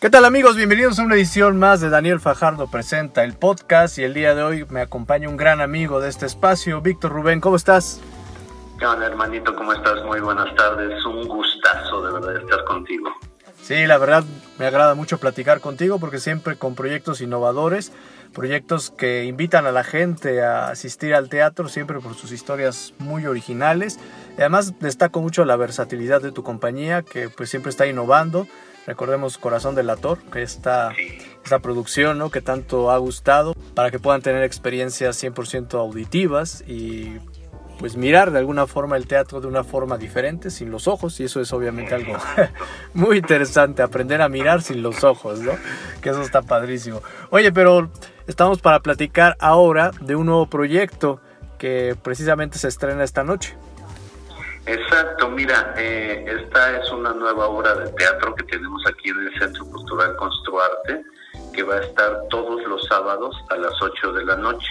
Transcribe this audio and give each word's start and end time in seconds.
¿Qué 0.00 0.10
tal 0.10 0.24
amigos? 0.24 0.54
Bienvenidos 0.54 1.00
a 1.00 1.02
una 1.02 1.16
edición 1.16 1.58
más 1.58 1.80
de 1.80 1.90
Daniel 1.90 2.20
Fajardo 2.20 2.70
Presenta 2.70 3.24
el 3.24 3.32
podcast 3.34 3.98
y 3.98 4.04
el 4.04 4.14
día 4.14 4.32
de 4.36 4.44
hoy 4.44 4.64
me 4.70 4.80
acompaña 4.80 5.28
un 5.28 5.36
gran 5.36 5.60
amigo 5.60 6.00
de 6.00 6.08
este 6.08 6.24
espacio, 6.24 6.80
Víctor 6.80 7.10
Rubén, 7.10 7.40
¿cómo 7.40 7.56
estás? 7.56 8.00
¿Qué 8.78 8.86
onda 8.86 9.06
hermanito? 9.06 9.56
¿Cómo 9.56 9.72
estás? 9.72 10.04
Muy 10.04 10.20
buenas 10.20 10.54
tardes, 10.54 11.04
un 11.04 11.26
gustazo 11.26 12.06
de 12.06 12.12
verdad 12.12 12.36
estar 12.36 12.64
contigo. 12.64 13.10
Sí, 13.60 13.88
la 13.88 13.98
verdad 13.98 14.22
me 14.60 14.66
agrada 14.66 14.94
mucho 14.94 15.18
platicar 15.18 15.60
contigo 15.60 15.98
porque 15.98 16.20
siempre 16.20 16.54
con 16.54 16.76
proyectos 16.76 17.20
innovadores, 17.20 17.90
proyectos 18.32 18.92
que 18.92 19.24
invitan 19.24 19.66
a 19.66 19.72
la 19.72 19.82
gente 19.82 20.42
a 20.44 20.68
asistir 20.68 21.12
al 21.12 21.28
teatro, 21.28 21.68
siempre 21.68 21.98
por 21.98 22.14
sus 22.14 22.30
historias 22.30 22.94
muy 22.98 23.26
originales. 23.26 23.98
Y 24.36 24.42
además 24.42 24.78
destaco 24.78 25.20
mucho 25.20 25.44
la 25.44 25.56
versatilidad 25.56 26.22
de 26.22 26.30
tu 26.30 26.44
compañía 26.44 27.02
que 27.02 27.28
pues 27.30 27.50
siempre 27.50 27.70
está 27.70 27.88
innovando. 27.88 28.46
Recordemos 28.88 29.36
Corazón 29.36 29.74
del 29.74 29.90
Ator, 29.90 30.18
que 30.32 30.40
está 30.40 30.94
esta 31.44 31.58
producción 31.58 32.16
¿no? 32.16 32.30
que 32.30 32.40
tanto 32.40 32.90
ha 32.90 32.96
gustado, 32.96 33.54
para 33.74 33.90
que 33.90 33.98
puedan 33.98 34.22
tener 34.22 34.42
experiencias 34.42 35.22
100% 35.22 35.74
auditivas 35.74 36.64
y 36.66 37.18
pues 37.78 37.98
mirar 37.98 38.30
de 38.30 38.38
alguna 38.38 38.66
forma 38.66 38.96
el 38.96 39.06
teatro 39.06 39.42
de 39.42 39.46
una 39.46 39.62
forma 39.62 39.98
diferente, 39.98 40.48
sin 40.50 40.70
los 40.70 40.88
ojos, 40.88 41.20
y 41.20 41.24
eso 41.24 41.38
es 41.42 41.52
obviamente 41.52 41.94
algo 41.94 42.16
muy 42.94 43.18
interesante, 43.18 43.82
aprender 43.82 44.22
a 44.22 44.30
mirar 44.30 44.62
sin 44.62 44.80
los 44.80 45.04
ojos, 45.04 45.40
¿no? 45.40 45.52
Que 46.00 46.08
eso 46.08 46.22
está 46.22 46.40
padrísimo. 46.40 47.02
Oye, 47.28 47.52
pero 47.52 47.90
estamos 48.26 48.62
para 48.62 48.80
platicar 48.80 49.36
ahora 49.38 49.90
de 50.00 50.16
un 50.16 50.24
nuevo 50.24 50.48
proyecto 50.48 51.20
que 51.58 51.94
precisamente 52.02 52.58
se 52.58 52.68
estrena 52.68 53.04
esta 53.04 53.22
noche. 53.22 53.54
Exacto, 54.68 55.30
mira, 55.30 55.74
eh, 55.76 56.24
esta 56.26 56.80
es 56.80 56.90
una 56.90 57.12
nueva 57.12 57.48
obra 57.48 57.74
de 57.74 57.90
teatro 57.92 58.34
que 58.34 58.44
tenemos 58.44 58.82
aquí 58.86 59.08
en 59.08 59.26
el 59.26 59.38
Centro 59.38 59.64
Cultural 59.66 60.14
Construarte, 60.16 61.02
que 61.54 61.62
va 61.62 61.76
a 61.76 61.80
estar 61.80 62.22
todos 62.30 62.62
los 62.64 62.86
sábados 62.86 63.34
a 63.50 63.56
las 63.56 63.72
8 63.80 64.12
de 64.12 64.24
la 64.24 64.36
noche 64.36 64.68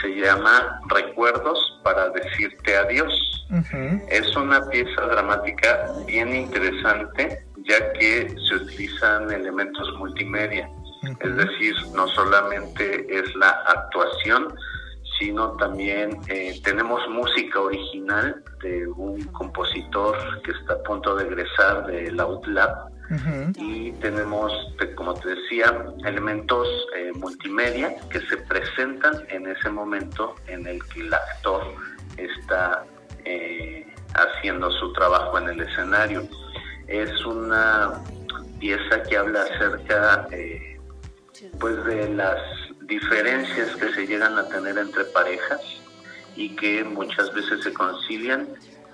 se 0.00 0.08
llama 0.08 0.80
Recuerdos 0.88 1.80
para 1.82 2.08
decirte 2.10 2.76
adiós. 2.76 3.12
Es 4.08 4.34
una 4.36 4.64
pieza 4.68 5.02
dramática 5.02 5.86
bien 6.06 6.34
interesante 6.34 7.44
ya 7.58 7.92
que 7.92 8.28
se 8.28 8.54
utilizan 8.56 9.30
elementos 9.30 9.92
multimedia. 9.96 10.68
Es 11.20 11.36
decir, 11.36 11.74
no 11.94 12.08
solamente 12.08 13.06
es 13.10 13.34
la 13.36 13.50
actuación, 13.50 14.54
sino 15.18 15.52
también 15.52 16.18
eh, 16.28 16.60
tenemos 16.62 17.00
música 17.08 17.60
original 17.60 18.42
de 18.62 18.86
un 18.88 19.22
compositor 19.26 20.16
que 20.42 20.50
está 20.52 20.74
a 20.74 20.82
punto 20.82 21.14
de 21.16 21.24
egresar 21.24 21.86
del 21.86 22.18
Outlab 22.20 22.94
y 23.56 23.92
tenemos, 23.92 24.52
como 24.96 25.14
te 25.14 25.34
decía, 25.34 25.84
elementos 26.04 26.66
eh, 26.96 27.12
multimedia 27.14 27.94
que 28.08 28.20
se 28.20 28.36
presentan 28.38 29.26
en 29.28 29.46
ese 29.46 29.68
momento 29.68 30.34
en 30.46 30.66
el 30.66 30.82
que 30.86 31.00
el 31.00 31.12
actor 31.12 31.62
está 32.16 32.84
eh, 33.24 33.86
haciendo 34.14 34.70
su 34.70 34.92
trabajo 34.94 35.38
en 35.38 35.48
el 35.48 35.60
escenario. 35.60 36.26
Es 36.88 37.24
una 37.26 38.02
pieza 38.58 39.02
que 39.02 39.16
habla 39.16 39.42
acerca 39.42 40.26
eh, 40.32 40.80
pues 41.60 41.84
de 41.84 42.08
las 42.14 42.40
diferencias 42.86 43.74
que 43.76 43.92
se 43.92 44.06
llegan 44.06 44.36
a 44.38 44.48
tener 44.48 44.78
entre 44.78 45.04
parejas 45.06 45.60
y 46.36 46.54
que 46.56 46.84
muchas 46.84 47.32
veces 47.32 47.62
se 47.62 47.72
concilian 47.72 48.48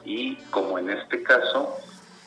y 0.04 0.36
como 0.50 0.78
en 0.78 0.90
este 0.90 1.22
caso 1.22 1.76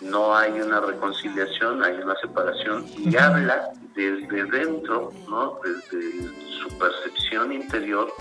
no 0.02 0.36
hay 0.36 0.52
una 0.60 0.82
reconciliación, 0.82 1.84
hay 1.84 1.96
una 1.96 2.16
separación 2.18 2.86
y 2.98 3.16
habla 3.16 3.72
desde 3.96 4.44
dentro, 4.46 5.12
¿no? 5.30 5.60
desde 5.64 6.28
su 6.60 6.78
percepción 6.78 7.54
interior, 7.54 8.12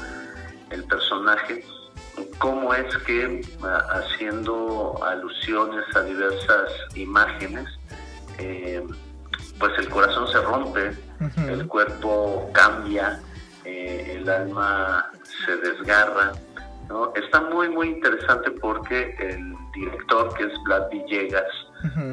el 0.70 0.84
personaje, 0.84 1.64
cómo 2.38 2.72
es 2.74 2.96
que 2.98 3.40
haciendo 3.90 4.98
alusiones 5.02 5.84
a 5.96 6.02
diversas 6.02 6.70
imágenes, 6.94 7.66
eh, 8.38 8.84
pues 9.58 9.72
el 9.78 9.88
corazón 9.88 10.28
se 10.28 10.40
rompe, 10.40 10.92
el 11.48 11.66
cuerpo 11.66 12.50
cambia, 12.52 13.20
eh, 13.64 14.18
el 14.18 14.28
alma 14.28 15.10
se 15.44 15.56
desgarra. 15.56 16.32
¿no? 16.88 17.12
Está 17.14 17.40
muy, 17.40 17.68
muy 17.68 17.88
interesante 17.88 18.50
porque 18.52 19.14
el 19.18 19.54
director, 19.74 20.34
que 20.34 20.44
es 20.44 20.52
Vlad 20.64 20.90
Villegas, 20.90 21.50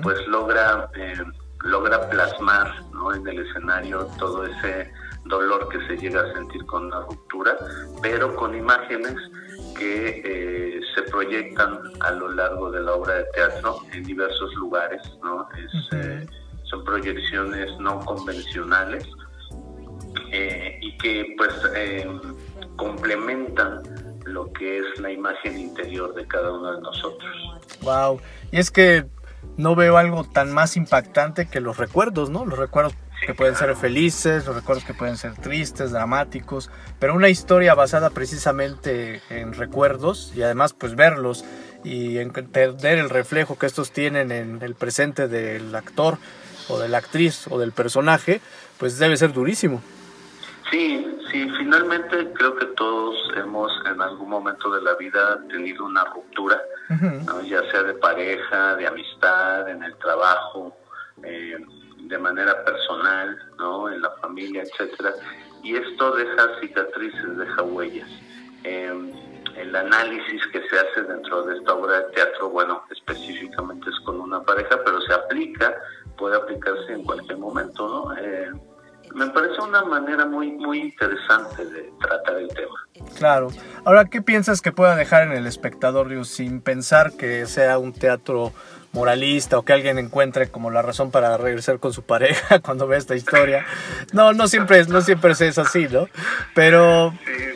pues 0.01 0.17
logra, 0.27 0.89
eh, 0.95 1.23
logra 1.63 2.09
plasmar 2.09 2.73
en 3.15 3.27
el 3.27 3.39
escenario 3.39 4.05
todo 4.17 4.45
ese 4.45 4.91
dolor 5.25 5.69
que 5.69 5.79
se 5.87 5.97
llega 5.97 6.21
a 6.21 6.33
sentir 6.33 6.65
con 6.65 6.85
una 6.85 7.01
ruptura, 7.01 7.57
pero 8.01 8.35
con 8.35 8.55
imágenes 8.55 9.15
que 9.77 10.21
eh, 10.25 10.81
se 10.95 11.03
proyectan 11.03 11.79
a 12.01 12.11
lo 12.11 12.29
largo 12.29 12.71
de 12.71 12.81
la 12.81 12.93
obra 12.93 13.15
de 13.15 13.23
teatro 13.35 13.79
en 13.93 14.03
diversos 14.03 14.53
lugares, 14.55 15.01
¿no? 15.23 15.47
Eh, 15.91 16.25
son 16.63 16.83
proyecciones 16.83 17.69
no 17.79 17.99
convencionales 18.01 19.07
y 20.31 20.97
que 20.97 21.25
pues 21.37 21.53
complementan 22.75 23.81
lo 24.25 24.51
que 24.53 24.79
es 24.79 24.99
la 24.99 25.11
imagen 25.11 25.59
interior 25.59 26.13
de 26.13 26.25
cada 26.27 26.51
uno 26.51 26.75
de 26.75 26.81
nosotros. 26.81 27.35
Wow, 27.81 28.21
y 28.51 28.59
es 28.59 28.71
que 28.71 29.05
no 29.57 29.75
veo 29.75 29.97
algo 29.97 30.23
tan 30.23 30.51
más 30.53 30.77
impactante 30.77 31.47
que 31.47 31.59
los 31.59 31.77
recuerdos, 31.77 32.29
¿no? 32.29 32.45
Los 32.45 32.59
recuerdos 32.59 32.93
que 33.25 33.33
pueden 33.33 33.55
ser 33.55 33.75
felices, 33.75 34.45
los 34.45 34.55
recuerdos 34.55 34.85
que 34.85 34.93
pueden 34.93 35.17
ser 35.17 35.33
tristes, 35.35 35.91
dramáticos, 35.91 36.69
pero 36.99 37.15
una 37.15 37.29
historia 37.29 37.75
basada 37.75 38.09
precisamente 38.11 39.21
en 39.29 39.53
recuerdos 39.53 40.31
y 40.35 40.41
además 40.41 40.73
pues 40.73 40.95
verlos 40.95 41.43
y 41.83 42.17
entender 42.17 42.97
el 42.97 43.09
reflejo 43.09 43.57
que 43.57 43.65
estos 43.65 43.91
tienen 43.91 44.31
en 44.31 44.61
el 44.61 44.75
presente 44.75 45.27
del 45.27 45.75
actor 45.75 46.17
o 46.69 46.79
de 46.79 46.87
la 46.87 46.99
actriz 46.99 47.47
o 47.49 47.59
del 47.59 47.71
personaje, 47.71 48.41
pues 48.77 48.99
debe 48.99 49.17
ser 49.17 49.33
durísimo. 49.33 49.81
Sí, 50.71 51.17
sí, 51.31 51.49
finalmente 51.57 52.31
creo 52.33 52.55
que 52.55 52.65
todos 52.67 53.15
hemos 53.35 53.71
en 53.85 53.99
algún 54.01 54.29
momento 54.29 54.69
de 54.69 54.81
la 54.81 54.93
vida 54.95 55.39
tenido 55.49 55.85
una 55.85 56.03
ruptura, 56.05 56.61
ya 57.45 57.63
sea 57.71 57.83
de 57.83 57.95
pareja, 57.95 58.75
de 58.75 58.85
amistad, 58.85 59.67
en 59.67 59.83
el 59.83 59.95
trabajo, 59.97 60.75
eh, 61.23 61.57
de 61.97 62.17
manera 62.17 62.63
personal, 62.63 63.37
¿no? 63.57 63.89
en 63.89 64.01
la 64.01 64.11
familia, 64.21 64.63
etcétera. 64.63 65.13
Y 65.63 65.75
esto 65.75 66.11
deja 66.15 66.59
cicatrices, 66.61 67.37
deja 67.37 67.63
huellas. 67.63 68.09
Eh, 68.63 69.13
el 69.57 69.75
análisis 69.75 70.45
que 70.47 70.61
se 70.69 70.79
hace 70.79 71.03
dentro 71.03 71.43
de 71.43 71.57
esta 71.57 71.73
obra 71.73 72.01
de 72.01 72.13
teatro, 72.13 72.49
bueno, 72.49 72.83
específicamente 72.91 73.89
es 73.89 73.99
con 74.05 74.21
una 74.21 74.41
pareja, 74.43 74.79
pero 74.85 75.01
se 75.01 75.13
aplica, 75.13 75.75
puede 76.17 76.37
aplicarse 76.37 76.93
en 76.93 77.03
cualquier 77.03 77.37
momento, 77.39 77.87
¿no? 77.87 78.17
Eh, 78.17 78.51
me 79.13 79.27
parece 79.27 79.61
una 79.61 79.83
manera 79.83 80.25
muy, 80.25 80.51
muy 80.51 80.79
interesante 80.79 81.65
de 81.65 81.91
tratar 82.01 82.37
el 82.37 82.47
tema. 82.49 82.75
Claro. 83.17 83.49
Ahora, 83.85 84.05
¿qué 84.05 84.21
piensas 84.21 84.61
que 84.61 84.71
pueda 84.71 84.95
dejar 84.95 85.23
en 85.23 85.31
el 85.31 85.47
espectador, 85.47 86.25
sin 86.25 86.61
pensar 86.61 87.13
que 87.13 87.45
sea 87.45 87.77
un 87.77 87.93
teatro 87.93 88.53
moralista 88.91 89.57
o 89.57 89.63
que 89.63 89.73
alguien 89.73 89.99
encuentre 89.99 90.49
como 90.49 90.71
la 90.71 90.81
razón 90.81 91.11
para 91.11 91.37
regresar 91.37 91.79
con 91.79 91.93
su 91.93 92.03
pareja 92.03 92.59
cuando 92.63 92.87
ve 92.87 92.97
esta 92.97 93.15
historia? 93.15 93.65
No, 94.13 94.33
no 94.33 94.47
siempre, 94.47 94.85
no 94.85 95.01
siempre 95.01 95.31
es 95.31 95.57
así, 95.57 95.87
¿no? 95.89 96.07
Pero, 96.55 97.13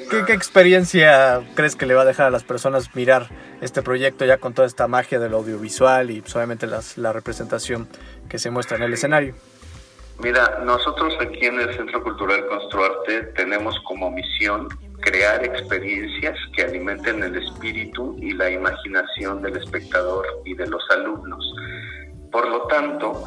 ¿qué, 0.09 0.23
¿qué, 0.25 0.33
experiencia 0.33 1.41
crees 1.55 1.75
que 1.75 1.85
le 1.85 1.93
va 1.93 2.03
a 2.03 2.05
dejar 2.05 2.27
a 2.27 2.31
las 2.31 2.43
personas 2.43 2.95
mirar 2.95 3.29
este 3.61 3.81
proyecto 3.81 4.25
ya 4.25 4.37
con 4.37 4.53
toda 4.53 4.67
esta 4.67 4.87
magia 4.87 5.19
del 5.19 5.33
audiovisual 5.33 6.11
y 6.11 6.21
pues, 6.21 6.35
obviamente 6.35 6.67
las, 6.67 6.97
la 6.97 7.13
representación 7.13 7.87
que 8.29 8.37
se 8.37 8.49
muestra 8.51 8.77
en 8.77 8.83
el 8.83 8.93
escenario? 8.93 9.35
Mira, 10.23 10.61
nosotros 10.63 11.13
aquí 11.19 11.47
en 11.47 11.59
el 11.59 11.75
Centro 11.75 12.01
Cultural 12.01 12.47
Construarte 12.47 13.23
tenemos 13.35 13.77
como 13.81 14.09
misión 14.09 14.69
crear 15.01 15.43
experiencias 15.43 16.37
que 16.55 16.63
alimenten 16.63 17.21
el 17.21 17.35
espíritu 17.35 18.15
y 18.17 18.31
la 18.31 18.49
imaginación 18.49 19.41
del 19.41 19.57
espectador 19.57 20.25
y 20.45 20.53
de 20.55 20.65
los 20.67 20.81
alumnos. 20.91 21.53
Por 22.31 22.47
lo 22.47 22.67
tanto, 22.67 23.21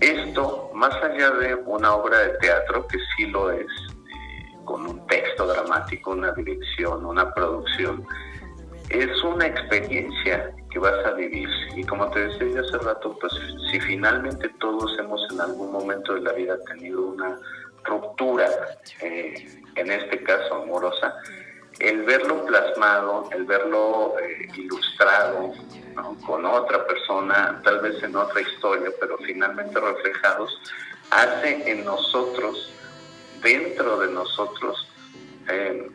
esto, 0.00 0.70
más 0.74 0.94
allá 1.02 1.30
de 1.30 1.54
una 1.54 1.94
obra 1.94 2.18
de 2.18 2.38
teatro, 2.40 2.86
que 2.86 2.98
sí 3.16 3.28
lo 3.28 3.50
es, 3.50 3.66
eh, 3.66 4.56
con 4.66 4.86
un 4.86 5.06
texto 5.06 5.46
dramático, 5.46 6.10
una 6.10 6.32
dirección, 6.32 7.06
una 7.06 7.32
producción, 7.32 8.04
es 8.90 9.24
una 9.24 9.46
experiencia 9.46 10.54
que 10.72 10.78
vas 10.78 11.04
a 11.04 11.12
vivir. 11.12 11.48
Y 11.76 11.84
como 11.84 12.10
te 12.10 12.28
decía 12.28 12.60
hace 12.60 12.78
rato, 12.78 13.16
pues 13.20 13.32
si 13.70 13.80
finalmente 13.80 14.48
todos 14.60 14.98
hemos 14.98 15.20
en 15.30 15.40
algún 15.40 15.72
momento 15.72 16.14
de 16.14 16.20
la 16.22 16.32
vida 16.32 16.56
tenido 16.66 17.02
una 17.02 17.38
ruptura, 17.84 18.48
eh, 19.00 19.60
en 19.76 19.90
este 19.90 20.22
caso 20.22 20.62
amorosa, 20.62 21.14
el 21.78 22.02
verlo 22.02 22.44
plasmado, 22.46 23.28
el 23.32 23.44
verlo 23.44 24.14
eh, 24.20 24.48
ilustrado 24.56 25.52
con 26.26 26.44
otra 26.44 26.86
persona, 26.86 27.60
tal 27.64 27.80
vez 27.80 28.02
en 28.02 28.14
otra 28.16 28.40
historia, 28.40 28.90
pero 29.00 29.18
finalmente 29.18 29.78
reflejados, 29.78 30.58
hace 31.10 31.70
en 31.70 31.84
nosotros, 31.84 32.72
dentro 33.42 33.98
de 33.98 34.08
nosotros, 34.12 34.88
eh, 35.48 35.90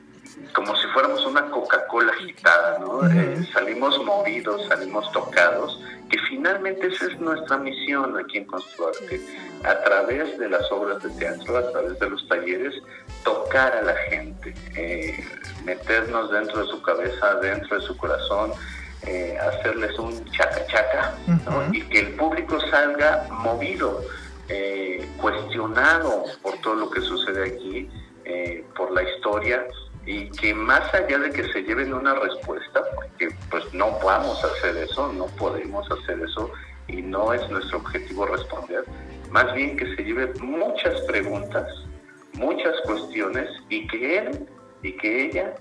como 0.53 0.75
si 0.75 0.87
fuéramos 0.87 1.25
una 1.25 1.49
Coca-Cola 1.49 2.11
agitada, 2.13 2.79
¿no? 2.79 3.05
Eh, 3.09 3.45
salimos 3.53 4.03
movidos, 4.03 4.65
salimos 4.67 5.11
tocados, 5.11 5.79
que 6.09 6.17
finalmente 6.29 6.87
esa 6.87 7.05
es 7.05 7.19
nuestra 7.19 7.57
misión 7.57 8.17
aquí 8.17 8.39
en 8.39 8.45
Construarte, 8.45 9.21
a 9.63 9.83
través 9.83 10.37
de 10.37 10.49
las 10.49 10.71
obras 10.71 11.01
de 11.03 11.09
teatro, 11.11 11.57
a 11.57 11.71
través 11.71 11.99
de 11.99 12.09
los 12.09 12.27
talleres, 12.27 12.73
tocar 13.23 13.75
a 13.75 13.81
la 13.81 13.95
gente, 14.09 14.53
eh, 14.75 15.23
meternos 15.65 16.31
dentro 16.31 16.61
de 16.63 16.67
su 16.67 16.81
cabeza, 16.81 17.35
dentro 17.35 17.79
de 17.79 17.85
su 17.85 17.97
corazón, 17.97 18.51
eh, 19.05 19.37
hacerles 19.39 19.97
un 19.99 20.25
chaca-chaca, 20.31 21.15
y 21.71 21.81
que 21.83 21.99
el 21.99 22.13
público 22.15 22.59
salga 22.69 23.27
movido, 23.29 24.01
cuestionado 25.17 26.23
por 26.41 26.57
todo 26.61 26.75
lo 26.75 26.89
que 26.89 27.01
sucede 27.01 27.53
aquí, 27.53 27.89
por 28.75 28.91
la 28.91 29.03
historia, 29.03 29.65
y 30.07 30.29
que 30.29 30.55
más 30.55 30.81
allá 30.93 31.19
de 31.19 31.29
que 31.31 31.43
se 31.51 31.63
lleven 31.63 31.93
una 31.93 32.15
respuesta, 32.15 32.81
porque 32.95 33.29
pues 33.51 33.71
no 33.73 33.99
vamos 33.99 34.41
a 34.41 34.47
hacer 34.47 34.77
eso, 34.77 35.11
no 35.11 35.25
podemos 35.25 35.85
hacer 35.91 36.21
eso 36.21 36.49
y 36.87 37.01
no 37.01 37.33
es 37.33 37.47
nuestro 37.49 37.79
objetivo 37.79 38.25
responder, 38.25 38.85
más 39.29 39.53
bien 39.53 39.75
que 39.75 39.95
se 39.97 40.03
lleven 40.03 40.31
muchas 40.39 41.01
preguntas, 41.01 41.67
muchas 42.33 42.73
cuestiones 42.85 43.49
y 43.67 43.85
que 43.87 44.19
él 44.19 44.47
y 44.81 44.93
que 44.93 45.25
ella 45.25 45.53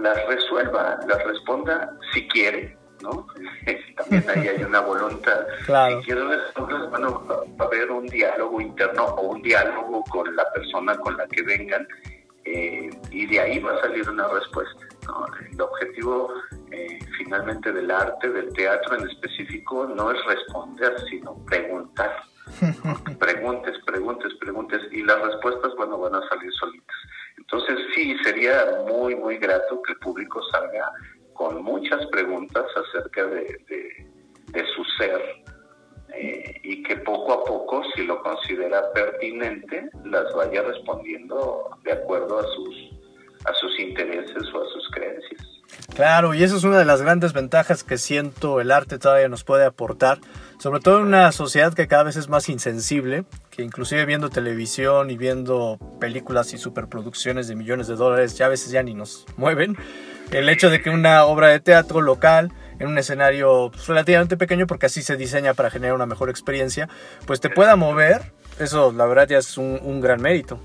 las 0.00 0.24
resuelva, 0.28 1.00
las 1.08 1.24
responda 1.24 1.92
si 2.14 2.28
quiere, 2.28 2.76
¿no? 3.02 3.26
También 3.96 4.24
ahí 4.30 4.48
hay 4.48 4.62
una 4.62 4.80
voluntad. 4.80 5.46
Claro. 5.66 6.00
Si 6.00 6.06
quiere 6.06 6.22
bueno, 6.90 7.26
va 7.60 7.64
a 7.64 7.68
haber 7.68 7.90
un 7.90 8.06
diálogo 8.06 8.60
interno 8.60 9.04
o 9.04 9.30
un 9.30 9.42
diálogo 9.42 10.04
con 10.04 10.34
la 10.36 10.44
persona 10.52 10.96
con 10.96 11.16
la 11.16 11.26
que 11.26 11.42
vengan 11.42 11.88
eh, 12.44 12.90
y 13.10 13.26
de 13.26 13.40
ahí 13.40 13.58
va 13.58 13.72
a 13.72 13.80
salir 13.80 14.08
una 14.08 14.28
respuesta. 14.28 14.86
El 15.50 15.60
objetivo 15.60 16.32
eh, 16.70 16.98
finalmente 17.18 17.72
del 17.72 17.90
arte, 17.90 18.30
del 18.30 18.52
teatro 18.52 18.98
en 18.98 19.08
específico, 19.08 19.86
no 19.86 20.10
es 20.10 20.24
responder, 20.24 20.94
sino 21.08 21.36
preguntar. 21.46 22.22
preguntes, 23.18 23.76
preguntes, 23.86 24.32
preguntes, 24.40 24.80
y 24.90 25.02
las 25.02 25.20
respuestas, 25.22 25.72
bueno, 25.76 25.98
van 25.98 26.14
a 26.16 26.28
salir 26.28 26.52
solitas. 26.54 26.96
Entonces 27.38 27.78
sí, 27.94 28.16
sería 28.24 28.82
muy, 28.88 29.14
muy 29.14 29.38
grato 29.38 29.80
que 29.82 29.92
el 29.92 29.98
público 29.98 30.40
salga 30.52 30.90
con 31.34 31.62
muchas 31.62 32.04
preguntas 32.06 32.66
acerca 32.76 33.24
de, 33.26 34.10
de 34.52 34.66
su 34.74 34.84
ser, 34.98 35.20
eh, 36.16 36.60
y 36.62 36.82
que 36.82 36.96
poco 36.98 37.32
a 37.32 37.44
poco, 37.44 37.82
si 37.94 38.04
lo 38.04 38.22
considera 38.22 38.92
pertinente, 38.92 39.90
las 40.04 40.32
vaya 40.34 40.62
respondiendo 40.62 41.70
de 41.84 41.92
acuerdo 41.92 42.38
a 42.38 42.42
sus, 42.42 42.90
a 43.44 43.54
sus 43.54 43.78
intereses 43.78 44.42
o 44.54 44.62
a 44.62 44.68
sus 44.72 44.90
creencias. 44.90 45.60
Claro, 45.94 46.34
y 46.34 46.42
eso 46.42 46.56
es 46.56 46.64
una 46.64 46.78
de 46.78 46.84
las 46.84 47.02
grandes 47.02 47.32
ventajas 47.32 47.84
que 47.84 47.98
siento 47.98 48.60
el 48.60 48.70
arte 48.70 48.98
todavía 48.98 49.28
nos 49.28 49.44
puede 49.44 49.64
aportar, 49.64 50.18
sobre 50.58 50.80
todo 50.80 50.98
en 50.98 51.06
una 51.06 51.30
sociedad 51.32 51.74
que 51.74 51.88
cada 51.88 52.04
vez 52.04 52.16
es 52.16 52.28
más 52.28 52.48
insensible, 52.48 53.24
que 53.50 53.62
inclusive 53.62 54.04
viendo 54.06 54.30
televisión 54.30 55.10
y 55.10 55.16
viendo 55.16 55.78
películas 56.00 56.52
y 56.54 56.58
superproducciones 56.58 57.48
de 57.48 57.56
millones 57.56 57.86
de 57.88 57.96
dólares 57.96 58.36
ya 58.36 58.46
a 58.46 58.48
veces 58.48 58.70
ya 58.70 58.82
ni 58.82 58.94
nos 58.94 59.26
mueven. 59.36 59.76
El 60.30 60.48
hecho 60.48 60.70
de 60.70 60.80
que 60.80 60.90
una 60.90 61.24
obra 61.24 61.48
de 61.48 61.60
teatro 61.60 62.00
local 62.00 62.52
en 62.80 62.88
un 62.88 62.98
escenario 62.98 63.70
pues, 63.70 63.86
relativamente 63.86 64.36
pequeño, 64.36 64.66
porque 64.66 64.86
así 64.86 65.02
se 65.02 65.16
diseña 65.16 65.54
para 65.54 65.70
generar 65.70 65.94
una 65.94 66.06
mejor 66.06 66.30
experiencia, 66.30 66.88
pues 67.26 67.40
te 67.40 67.50
pueda 67.50 67.76
mover, 67.76 68.32
eso 68.58 68.92
la 68.92 69.06
verdad 69.06 69.28
ya 69.28 69.38
es 69.38 69.56
un, 69.56 70.00
gran 70.00 70.20
mérito. 70.20 70.58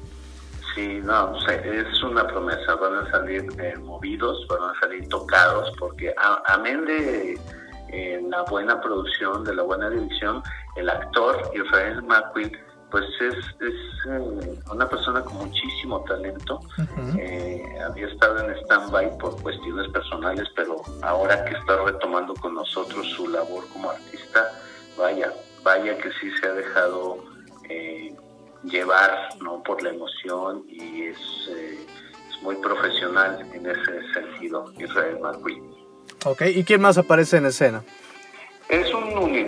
Sí, 0.73 0.99
no, 1.03 1.37
es 1.47 2.03
una 2.03 2.25
promesa, 2.25 2.75
van 2.75 2.95
a 2.95 3.11
salir 3.11 3.45
eh, 3.59 3.75
movidos, 3.77 4.45
van 4.49 4.75
a 4.75 4.79
salir 4.79 5.07
tocados, 5.09 5.71
porque 5.77 6.13
amén 6.47 6.85
de 6.85 7.39
eh, 7.89 8.21
la 8.29 8.43
buena 8.43 8.81
producción, 8.81 9.43
de 9.43 9.55
la 9.55 9.63
buena 9.63 9.89
dirección, 9.89 10.41
el 10.75 10.89
actor 10.89 11.51
Israel 11.53 12.01
McQueen 12.03 12.51
pues 12.95 13.09
es, 13.19 13.35
es 13.59 13.75
eh, 14.09 14.59
una 14.71 14.87
persona 14.87 15.21
con 15.21 15.35
muchísimo 15.35 15.99
talento. 16.05 16.61
Eh, 17.19 17.61
había 17.85 18.07
estado 18.07 18.39
en 18.39 18.55
stand-by 18.63 19.17
por 19.17 19.41
cuestiones 19.41 19.91
personales, 19.91 20.47
pero 20.55 20.81
ahora 21.01 21.43
que 21.43 21.55
está 21.55 21.83
retomando 21.83 22.33
con 22.35 22.55
nosotros 22.55 23.05
su 23.09 23.27
labor 23.27 23.67
como 23.73 23.89
artista, 23.89 24.49
vaya, 24.97 25.33
vaya 25.61 25.97
que 25.97 26.09
sí 26.21 26.31
se 26.39 26.47
ha 26.47 26.53
dejado 26.53 27.17
eh, 27.69 28.15
llevar 28.63 29.27
¿no? 29.41 29.61
por 29.61 29.83
la 29.83 29.89
emoción 29.89 30.63
y 30.69 31.07
es, 31.07 31.19
es 31.49 32.41
muy 32.43 32.55
profesional 32.55 33.45
en 33.53 33.65
ese 33.65 34.13
sentido, 34.13 34.71
Israel 34.79 35.19
McQueen. 35.21 35.69
Ok, 36.23 36.43
¿y 36.43 36.63
quién 36.63 36.79
más 36.79 36.97
aparece 36.97 37.35
en 37.35 37.47
escena? 37.47 37.83
Es 38.69 38.91
un 38.93 39.03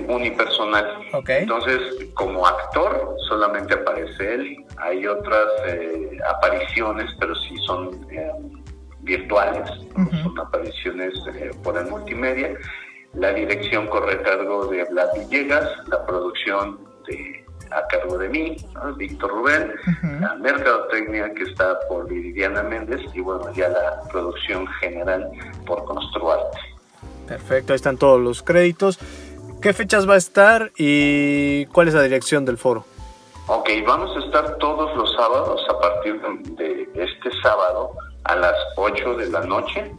unipersonal. 0.10 1.00
Entonces, 1.28 1.82
como 2.14 2.46
actor, 2.46 3.16
solamente 3.28 3.74
aparece 3.74 4.36
él. 4.36 4.66
Hay 4.78 5.08
otras 5.08 5.48
eh, 5.68 6.18
apariciones, 6.30 7.10
pero 7.20 7.34
sí 7.36 7.56
son 7.66 8.08
eh, 8.12 8.32
virtuales, 9.00 9.70
son 10.24 10.40
apariciones 10.40 11.14
eh, 11.36 11.52
por 11.64 11.78
el 11.78 11.88
multimedia. 11.88 12.54
La 13.14 13.34
dirección 13.34 13.88
corre 13.88 14.14
a 14.14 14.22
cargo 14.22 14.68
de 14.68 14.84
Vlad 14.84 15.10
Villegas, 15.16 15.68
la 15.88 16.06
producción 16.06 16.80
de, 17.08 17.44
a 17.72 17.88
cargo 17.88 18.18
de 18.20 18.30
mí, 18.30 18.58
Víctor 18.98 19.32
Rubén, 19.32 19.74
la 20.22 20.36
mercadotecnia 20.36 21.34
que 21.34 21.44
está 21.44 21.80
por 21.90 22.08
Viridiana 22.08 22.62
Méndez 22.64 23.02
y 23.14 23.22
bueno, 23.22 23.52
ya 23.54 23.70
la 23.70 24.04
producción 24.12 24.68
general 24.80 25.30
por 25.66 25.84
Construarte. 25.86 26.77
Perfecto, 27.28 27.74
ahí 27.74 27.76
están 27.76 27.98
todos 27.98 28.20
los 28.20 28.44
créditos. 28.44 29.00
¿Qué 29.62 29.74
fechas 29.74 30.08
va 30.08 30.14
a 30.14 30.18
estar 30.18 30.72
y 30.78 31.66
cuál 31.68 31.88
es 31.88 31.94
la 31.94 32.04
dirección 32.04 32.46
del 32.46 32.58
foro? 32.58 32.86
Ok, 33.48 33.70
vamos 33.86 34.16
a 34.16 34.26
estar 34.26 34.58
todos 34.58 34.96
los 34.96 35.14
sábados 35.16 35.62
a 35.70 35.80
partir 35.80 36.22
de 36.22 36.90
este 36.96 37.30
sábado 37.42 37.92
a 38.26 38.36
las 38.36 38.56
8 38.76 39.16
de 39.16 39.30
la 39.30 39.42
noche. 39.42 39.92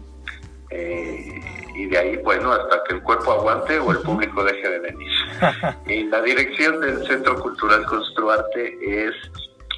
Eh, 0.70 1.40
y 1.74 1.86
de 1.86 1.98
ahí, 1.98 2.16
bueno, 2.18 2.52
hasta 2.52 2.82
que 2.84 2.96
el 2.96 3.02
cuerpo 3.02 3.32
aguante 3.32 3.78
o 3.78 3.90
el 3.90 3.98
público 3.98 4.44
deje 4.44 4.68
de 4.68 4.78
venir. 4.80 5.12
y 5.86 6.04
la 6.04 6.20
dirección 6.20 6.80
del 6.80 7.06
Centro 7.06 7.38
Cultural 7.40 7.84
Construarte 7.86 9.06
es 9.06 9.14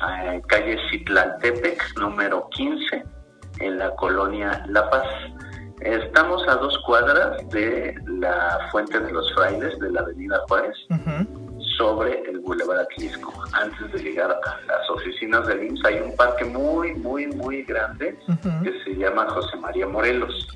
eh, 0.08 0.42
calle 0.48 0.76
Citlantepec, 0.90 1.98
número 1.98 2.48
15, 2.50 3.04
en 3.60 3.78
la 3.78 3.94
colonia 3.96 4.64
La 4.68 4.88
Paz. 4.90 5.06
Estamos 5.82 6.46
a 6.46 6.56
dos 6.56 6.78
cuadras 6.86 7.48
de 7.50 7.94
la 8.06 8.68
Fuente 8.70 9.00
de 9.00 9.12
los 9.12 9.32
Frailes 9.34 9.78
de 9.78 9.90
la 9.90 10.00
Avenida 10.00 10.38
Juárez, 10.46 10.76
sobre 11.78 12.20
el 12.28 12.40
Boulevard 12.40 12.80
Atlisco. 12.80 13.32
Antes 13.52 13.90
de 13.92 14.02
llegar 14.02 14.30
a 14.30 14.66
las 14.66 14.90
oficinas 14.90 15.46
del 15.46 15.64
IMSS 15.64 15.84
hay 15.86 16.00
un 16.00 16.14
parque 16.16 16.44
muy, 16.44 16.94
muy, 16.96 17.26
muy 17.28 17.62
grande 17.62 18.18
que 18.62 18.72
se 18.84 18.96
llama 18.96 19.26
José 19.30 19.56
María 19.56 19.86
Morelos. 19.86 20.46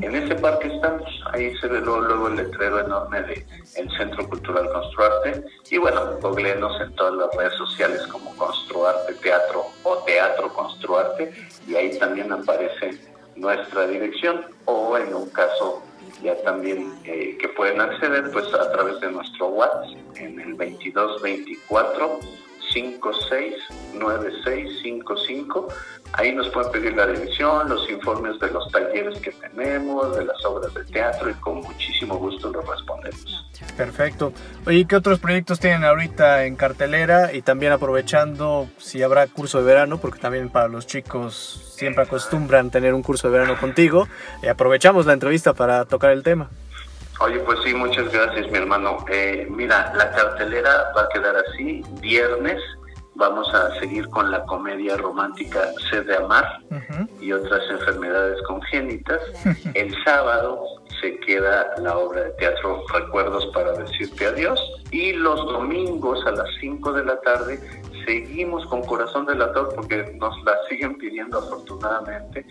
En 0.00 0.14
ese 0.14 0.36
parque 0.36 0.68
estamos, 0.68 1.08
ahí 1.32 1.56
se 1.56 1.66
ve 1.66 1.80
luego, 1.80 2.28
el 2.28 2.36
letrero 2.36 2.78
enorme 2.78 3.22
de 3.22 3.46
el 3.76 3.90
Centro 3.96 4.28
Cultural 4.28 4.68
Construarte. 4.72 5.44
Y 5.70 5.78
bueno, 5.78 6.00
googleenos 6.22 6.80
en 6.80 6.94
todas 6.94 7.14
las 7.14 7.34
redes 7.36 7.54
sociales 7.58 8.06
como 8.06 8.34
Construarte 8.36 9.14
Teatro 9.14 9.64
o 9.82 9.96
Teatro 10.04 10.48
Construarte. 10.52 11.32
Y 11.66 11.74
ahí 11.74 11.98
también 11.98 12.32
aparece 12.32 13.07
nuestra 13.38 13.86
dirección 13.86 14.44
o 14.64 14.96
en 14.98 15.14
un 15.14 15.28
caso 15.30 15.82
ya 16.22 16.40
también 16.42 16.92
eh, 17.04 17.36
que 17.40 17.48
pueden 17.48 17.80
acceder 17.80 18.30
pues 18.32 18.52
a 18.52 18.72
través 18.72 19.00
de 19.00 19.12
nuestro 19.12 19.48
WhatsApp 19.48 19.96
en 20.16 20.40
el 20.40 20.56
2224 20.56 22.20
569655 22.78 25.68
Ahí 26.14 26.34
nos 26.34 26.48
pueden 26.48 26.72
pedir 26.72 26.96
la 26.96 27.06
dirección, 27.06 27.68
los 27.68 27.88
informes 27.90 28.40
de 28.40 28.50
los 28.50 28.72
talleres 28.72 29.20
que 29.20 29.30
tenemos, 29.30 30.16
de 30.16 30.24
las 30.24 30.42
obras 30.44 30.72
de 30.72 30.82
teatro 30.84 31.28
y 31.30 31.34
con 31.34 31.60
muchísimo 31.60 32.16
gusto 32.16 32.50
los 32.50 32.66
respondemos. 32.66 33.46
Perfecto. 33.76 34.32
Oye, 34.66 34.86
¿qué 34.86 34.96
otros 34.96 35.18
proyectos 35.18 35.60
tienen 35.60 35.84
ahorita 35.84 36.46
en 36.46 36.56
cartelera? 36.56 37.34
Y 37.34 37.42
también 37.42 37.72
aprovechando 37.72 38.70
si 38.78 39.02
habrá 39.02 39.26
curso 39.26 39.58
de 39.58 39.64
verano, 39.64 39.98
porque 39.98 40.18
también 40.18 40.48
para 40.48 40.68
los 40.68 40.86
chicos 40.86 41.74
siempre 41.76 42.04
acostumbran 42.04 42.70
tener 42.70 42.94
un 42.94 43.02
curso 43.02 43.28
de 43.28 43.38
verano 43.38 43.60
contigo. 43.60 44.08
Y 44.42 44.46
aprovechamos 44.46 45.04
la 45.04 45.12
entrevista 45.12 45.52
para 45.52 45.84
tocar 45.84 46.12
el 46.12 46.22
tema. 46.22 46.48
Oye, 47.20 47.40
pues 47.40 47.58
sí, 47.64 47.74
muchas 47.74 48.12
gracias, 48.12 48.50
mi 48.50 48.58
hermano. 48.58 49.04
Eh, 49.10 49.46
mira, 49.50 49.92
la 49.96 50.10
cartelera 50.12 50.92
va 50.96 51.02
a 51.02 51.08
quedar 51.08 51.36
así, 51.36 51.82
viernes 52.00 52.60
vamos 53.18 53.52
a 53.52 53.78
seguir 53.80 54.08
con 54.10 54.30
la 54.30 54.44
comedia 54.44 54.96
romántica 54.96 55.60
Sed 55.90 56.06
de 56.06 56.16
Amar 56.16 56.60
y 57.20 57.32
otras 57.32 57.68
enfermedades 57.68 58.40
congénitas. 58.46 59.20
El 59.74 59.92
sábado 60.04 60.64
se 61.00 61.18
queda 61.20 61.74
la 61.82 61.98
obra 61.98 62.22
de 62.22 62.30
teatro 62.30 62.84
Recuerdos 62.94 63.44
para 63.52 63.72
decirte 63.72 64.26
adiós. 64.26 64.60
Y 64.92 65.12
los 65.12 65.44
domingos 65.46 66.24
a 66.26 66.30
las 66.30 66.48
5 66.60 66.92
de 66.92 67.04
la 67.04 67.20
tarde 67.20 67.58
seguimos 68.06 68.64
con 68.66 68.82
Corazón 68.82 69.26
del 69.26 69.42
Ator 69.42 69.74
porque 69.74 70.16
nos 70.18 70.34
la 70.44 70.56
siguen 70.68 70.96
pidiendo 70.96 71.38
afortunadamente. 71.38 72.46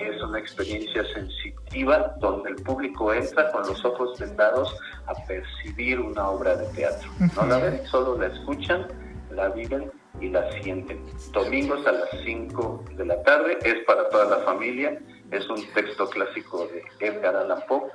Es 0.00 0.22
una 0.22 0.38
experiencia 0.38 1.04
sensitiva 1.12 2.14
donde 2.20 2.50
el 2.50 2.56
público 2.56 3.12
entra 3.12 3.52
con 3.52 3.66
los 3.66 3.84
ojos 3.84 4.18
vendados 4.18 4.74
a 5.06 5.14
percibir 5.26 6.00
una 6.00 6.28
obra 6.30 6.56
de 6.56 6.66
teatro. 6.74 7.10
No 7.36 7.46
la 7.46 7.58
ven, 7.58 7.86
solo 7.86 8.16
la 8.16 8.28
escuchan, 8.28 8.86
la 9.30 9.50
viven 9.50 9.92
y 10.20 10.30
la 10.30 10.50
sienten. 10.52 11.04
Domingos 11.32 11.86
a 11.86 11.92
las 11.92 12.08
5 12.24 12.84
de 12.96 13.04
la 13.04 13.22
tarde 13.24 13.58
es 13.62 13.84
para 13.84 14.08
toda 14.08 14.38
la 14.38 14.44
familia. 14.44 14.98
Es 15.30 15.48
un 15.50 15.62
texto 15.74 16.08
clásico 16.08 16.66
de 16.68 16.82
Edgar 17.06 17.36
Allan 17.36 17.62
Poe. 17.68 17.90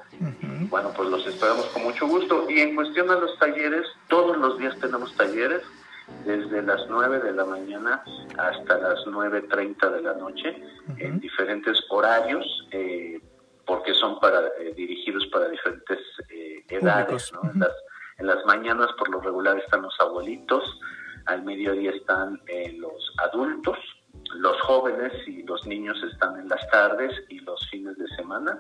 Bueno, 0.69 0.91
pues 0.95 1.09
los 1.09 1.25
esperamos 1.25 1.65
con 1.67 1.83
mucho 1.83 2.07
gusto. 2.07 2.50
Y 2.50 2.59
en 2.59 2.75
cuestión 2.75 3.09
a 3.09 3.15
los 3.15 3.38
talleres, 3.39 3.85
todos 4.07 4.38
los 4.38 4.59
días 4.59 4.77
tenemos 4.79 5.13
talleres 5.15 5.63
desde 6.25 6.62
las 6.62 6.81
9 6.89 7.19
de 7.19 7.31
la 7.33 7.45
mañana 7.45 8.03
hasta 8.38 8.77
las 8.77 9.00
9.30 9.05 9.91
de 9.91 10.01
la 10.01 10.13
noche, 10.13 10.62
en 10.97 11.19
diferentes 11.19 11.83
horarios, 11.89 12.45
eh, 12.71 13.19
porque 13.65 13.93
son 13.93 14.19
para 14.19 14.47
eh, 14.59 14.74
dirigidos 14.75 15.25
para 15.27 15.47
diferentes 15.50 16.00
eh, 16.29 16.63
edades. 16.69 17.31
en, 17.43 17.59
las, 17.59 17.71
en 18.17 18.27
las 18.27 18.45
mañanas 18.45 18.89
por 18.97 19.09
lo 19.09 19.19
regular 19.19 19.57
están 19.57 19.81
los 19.81 19.95
abuelitos, 20.00 20.63
al 21.25 21.43
mediodía 21.43 21.91
están 21.91 22.39
los 22.77 23.13
adultos, 23.17 23.77
los 24.35 24.62
jóvenes 24.62 25.12
y 25.27 25.41
los 25.43 25.65
niños 25.65 25.97
están 26.03 26.39
en 26.39 26.47
las 26.47 26.67
tardes 26.69 27.12
y 27.29 27.39
los 27.39 27.67
fines 27.69 27.97
de 27.97 28.07
semana, 28.15 28.57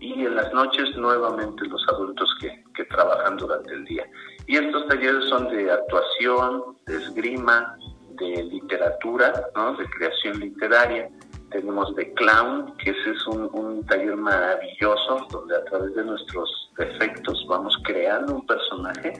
y 0.00 0.12
en 0.24 0.34
las 0.34 0.52
noches 0.52 0.96
nuevamente 0.96 1.66
los 1.66 1.84
adultos 1.88 2.34
que, 2.40 2.64
que 2.74 2.84
trabajan 2.84 3.36
durante 3.36 3.72
el 3.72 3.84
día. 3.84 4.08
Y 4.46 4.56
estos 4.56 4.86
talleres 4.88 5.24
son 5.28 5.48
de 5.48 5.70
actuación, 5.70 6.76
de 6.86 6.96
esgrima, 6.96 7.76
de 8.18 8.42
literatura, 8.44 9.30
de 9.30 9.90
creación 9.90 10.40
literaria. 10.40 11.08
Tenemos 11.50 11.94
de 11.96 12.12
clown, 12.14 12.74
que 12.78 12.90
ese 12.90 13.10
es 13.10 13.26
un, 13.26 13.84
taller 13.86 14.16
maravilloso, 14.16 15.26
donde 15.30 15.56
a 15.56 15.64
través 15.64 15.94
de 15.94 16.04
nuestros 16.04 16.70
defectos 16.76 17.44
vamos 17.48 17.76
creando 17.84 18.34
un 18.34 18.46
personaje 18.46 19.12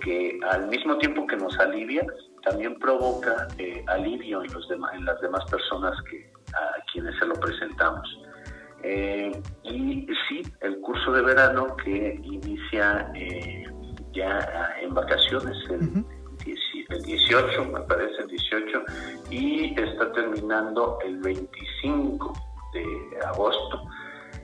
que 0.00 0.38
al 0.50 0.68
mismo 0.68 0.98
tiempo 0.98 1.26
que 1.26 1.36
nos 1.36 1.58
alivia, 1.58 2.06
también 2.42 2.78
provoca 2.78 3.48
eh, 3.58 3.82
alivio 3.86 4.42
en, 4.44 4.52
los 4.52 4.68
demás, 4.68 4.92
en 4.94 5.04
las 5.04 5.18
demás 5.20 5.42
personas 5.50 5.96
que, 6.10 6.30
a 6.54 6.84
quienes 6.92 7.18
se 7.18 7.26
lo 7.26 7.34
presentamos. 7.34 8.06
Eh, 8.86 9.32
y 9.62 10.06
sí, 10.28 10.42
el 10.60 10.78
curso 10.80 11.12
de 11.12 11.22
verano 11.22 11.74
que 11.82 12.20
inicia 12.22 13.10
eh, 13.14 13.64
ya 14.12 14.38
en 14.82 14.92
vacaciones, 14.92 15.56
el, 15.70 16.04
18, 17.02 17.64
me 17.64 17.80
parece, 17.80 18.20
el 18.20 18.28
18, 18.28 18.82
y 19.30 19.80
está 19.80 20.12
terminando 20.12 20.98
el 21.02 21.16
25 21.16 22.32
de 22.74 23.26
agosto. 23.26 23.84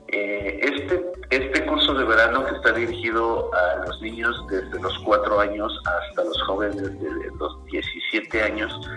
Eh, 0.07 0.59
este, 0.63 1.05
este 1.29 1.65
curso 1.67 1.93
de 1.93 2.03
verano 2.03 2.43
que 2.43 2.55
está 2.55 2.73
dirigido 2.73 3.53
a 3.53 3.85
los 3.85 4.01
niños 4.01 4.43
desde 4.49 4.81
los 4.81 4.97
4 5.05 5.39
años 5.39 5.71
hasta 5.85 6.23
los 6.23 6.41
jóvenes 6.43 6.99
de 6.99 7.31
los 7.37 7.63
17 7.65 8.41
años 8.41 8.89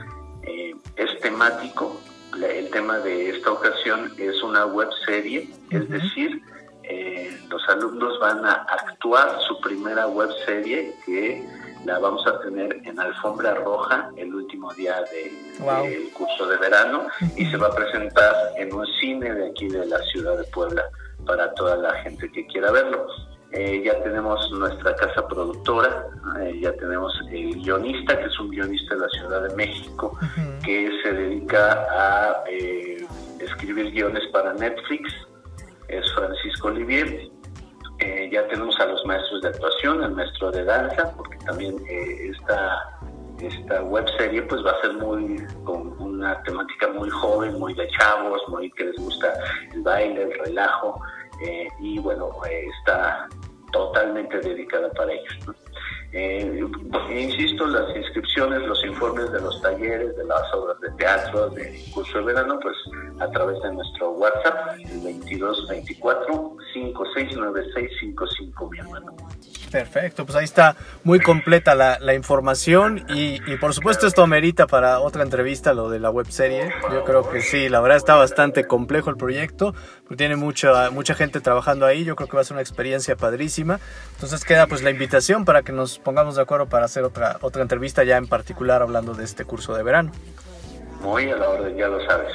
es 0.97 1.21
temático. 1.21 2.01
El 2.43 2.71
tema 2.71 2.99
de 2.99 3.31
esta 3.31 3.53
ocasión 3.53 4.13
es 4.19 4.43
una 4.43 4.67
web 4.67 4.89
serie, 5.07 5.49
es 5.71 5.89
decir, 5.89 6.43
eh, 6.83 7.39
los 7.49 7.67
alumnos 7.69 8.19
van 8.19 8.45
a 8.45 8.67
actuar 8.69 9.41
su 9.47 9.61
primera 9.61 10.09
web 10.09 10.31
serie 10.45 10.95
que 11.07 11.47
la 11.85 11.99
vamos 12.01 12.27
a 12.27 12.41
tener 12.41 12.81
en 12.85 12.99
Alfombra 12.99 13.55
Roja 13.55 14.11
el 14.17 14.35
último 14.35 14.73
día 14.75 14.97
del 15.13 16.11
curso 16.13 16.47
de 16.47 16.57
verano 16.57 17.07
y 17.37 17.47
se 17.47 17.57
va 17.57 17.69
a 17.69 17.75
presentar 17.75 18.35
en 18.57 18.75
un 18.75 18.87
cine 19.01 19.33
de 19.33 19.51
aquí 19.51 19.69
de 19.69 19.87
la 19.87 19.99
ciudad 20.05 20.37
de 20.37 20.45
Puebla 20.45 20.83
para 21.25 21.55
toda 21.55 21.77
la 21.77 21.95
gente 22.03 22.31
que 22.33 22.47
quiera 22.47 22.73
verlo. 22.73 23.07
Eh, 23.53 23.83
ya 23.85 24.03
tenemos 24.03 24.51
nuestra 24.51 24.97
casa 24.97 25.29
productora, 25.29 26.07
eh, 26.41 26.59
ya 26.61 26.73
tenemos 26.75 27.13
el 27.31 27.55
guionista, 27.63 28.19
que 28.19 28.27
es 28.27 28.41
un 28.41 28.51
guionista 28.51 28.95
de 28.95 29.01
la 29.01 29.09
Ciudad 29.09 29.49
de 29.49 29.55
México, 29.57 30.19
que 30.65 30.91
se 31.03 31.13
dedica 31.13 31.87
a 31.91 32.45
escribir 33.41 33.91
guiones 33.93 34.23
para 34.33 34.55
Netflix 34.55 35.13
es 35.89 36.13
Francisco 36.15 36.69
Olivier. 36.69 37.31
Eh, 38.01 38.29
ya 38.33 38.47
tenemos 38.49 38.79
a 38.81 38.87
los 38.87 39.05
maestros 39.07 39.43
de 39.43 39.49
actuación, 39.49 40.03
el 40.03 40.11
maestro 40.13 40.51
de 40.51 40.65
danza, 40.65 41.13
porque 41.17 41.37
también 41.39 41.77
eh, 41.89 42.31
esta, 42.31 42.99
esta 43.41 43.83
web 43.83 44.05
serie 44.19 44.43
pues 44.43 44.65
va 44.65 44.73
a 44.73 44.81
ser 44.81 44.95
muy 44.95 45.37
con 45.65 46.01
una 46.01 46.43
temática 46.43 46.89
muy 46.89 47.09
joven, 47.11 47.59
muy 47.59 47.73
de 47.75 47.89
chavos, 47.89 48.43
muy 48.49 48.71
que 48.73 48.85
les 48.85 48.97
gusta 48.97 49.33
el 49.73 49.83
baile, 49.83 50.23
el 50.23 50.39
relajo, 50.45 51.01
eh, 51.47 51.69
y 51.81 51.99
bueno, 52.01 52.31
está 52.81 53.29
totalmente 53.73 54.39
dedicada 54.41 54.91
para 54.91 55.13
ellos. 55.13 55.39
Eh, 56.17 56.61
insisto, 57.11 57.67
las 57.67 57.97
inscripciones, 57.97 58.63
los 58.63 58.85
informes 58.85 59.33
de 59.33 59.41
los 59.41 59.61
talleres, 59.61 60.17
de 60.17 60.25
las 60.25 60.55
obras 60.55 60.81
de 60.81 60.89
teatro, 60.93 61.51
del 61.51 61.75
curso 61.93 62.19
de 62.19 62.25
verano, 62.25 62.57
pues 62.63 62.77
a 63.19 63.29
través 63.33 63.61
de 63.63 63.73
nuestro 63.73 64.13
WhatsApp, 64.13 64.77
el 64.79 65.03
2224 65.03 66.57
569655, 66.73 68.71
mi 68.71 68.79
hermano. 68.79 69.17
Perfecto, 69.75 70.25
pues 70.25 70.37
ahí 70.37 70.45
está 70.45 70.77
muy 71.03 71.19
completa 71.19 71.75
la, 71.75 71.99
la 71.99 72.15
información 72.15 73.05
y, 73.09 73.41
y, 73.51 73.57
por 73.57 73.75
supuesto 73.75 74.07
esto 74.07 74.23
amerita 74.23 74.69
para 74.69 75.01
otra 75.01 75.25
entrevista 75.25 75.75
lo 75.75 75.91
de 75.91 75.99
la 75.99 76.11
web 76.11 76.31
serie. 76.31 76.73
Yo 76.93 77.03
creo 77.03 77.29
que 77.29 77.41
sí, 77.41 77.69
la 77.69 77.81
verdad 77.81 77.97
está 77.97 78.15
bastante 78.15 78.69
complejo 78.69 79.11
el 79.11 79.17
proyecto, 79.17 79.75
porque 80.05 80.15
tiene 80.15 80.37
mucha, 80.37 80.91
mucha 80.91 81.17
gente 81.17 81.41
trabajando 81.41 81.87
ahí, 81.87 82.05
yo 82.05 82.15
creo 82.15 82.29
que 82.29 82.37
va 82.37 82.43
a 82.43 82.45
ser 82.45 82.55
una 82.55 82.61
experiencia 82.61 83.17
padrísima. 83.17 83.81
Entonces 84.13 84.45
queda 84.45 84.69
pues 84.69 84.85
la 84.85 84.91
invitación 84.91 85.45
para 85.45 85.63
que 85.63 85.73
nos 85.73 85.99
pongamos 85.99 86.37
de 86.37 86.43
acuerdo 86.43 86.67
para 86.67 86.85
hacer 86.85 87.03
otra, 87.03 87.39
otra 87.41 87.63
entrevista 87.63 88.05
ya 88.05 88.17
en 88.17 88.29
particular 88.29 88.81
hablando 88.81 89.13
de 89.13 89.25
este 89.25 89.45
curso 89.45 89.75
de 89.75 89.83
verano. 89.83 90.13
Muy 91.01 91.29
a 91.33 91.37
la 91.37 91.49
orden, 91.49 91.77
ya 91.77 91.89
lo 91.89 91.99
sabes. 92.07 92.33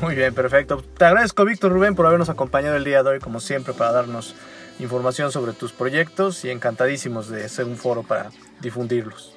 Muy 0.00 0.14
bien, 0.14 0.32
perfecto. 0.32 0.84
Te 0.96 1.04
agradezco, 1.04 1.44
Víctor 1.44 1.72
Rubén, 1.72 1.96
por 1.96 2.06
habernos 2.06 2.28
acompañado 2.28 2.76
el 2.76 2.84
día 2.84 3.02
de 3.02 3.10
hoy, 3.10 3.18
como 3.18 3.40
siempre, 3.40 3.74
para 3.74 3.90
darnos 3.90 4.36
información 4.78 5.32
sobre 5.32 5.52
tus 5.52 5.72
proyectos 5.72 6.44
y 6.44 6.50
encantadísimos 6.50 7.28
de 7.28 7.48
ser 7.48 7.66
un 7.66 7.76
foro 7.76 8.02
para 8.02 8.30
difundirlos. 8.60 9.36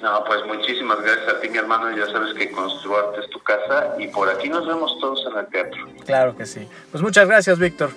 No, 0.00 0.22
pues 0.24 0.44
muchísimas 0.46 1.00
gracias 1.00 1.28
a 1.28 1.40
ti, 1.40 1.48
mi 1.48 1.58
hermano. 1.58 1.96
Ya 1.96 2.06
sabes 2.06 2.34
que 2.34 2.50
Construarte 2.52 3.20
es 3.20 3.30
tu 3.30 3.42
casa 3.42 3.94
y 3.98 4.06
por 4.08 4.28
aquí 4.28 4.48
nos 4.48 4.66
vemos 4.66 4.96
todos 5.00 5.26
en 5.30 5.38
el 5.38 5.46
teatro. 5.48 5.86
Claro 6.06 6.36
que 6.36 6.46
sí. 6.46 6.68
Pues 6.92 7.02
muchas 7.02 7.26
gracias, 7.26 7.58
Víctor. 7.58 7.90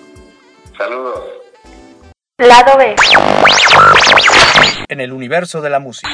Saludos. 0.76 1.20
Lado 2.38 2.76
B. 2.76 2.96
En 4.88 5.00
el 5.00 5.12
universo 5.12 5.60
de 5.60 5.70
la 5.70 5.78
música. 5.78 6.10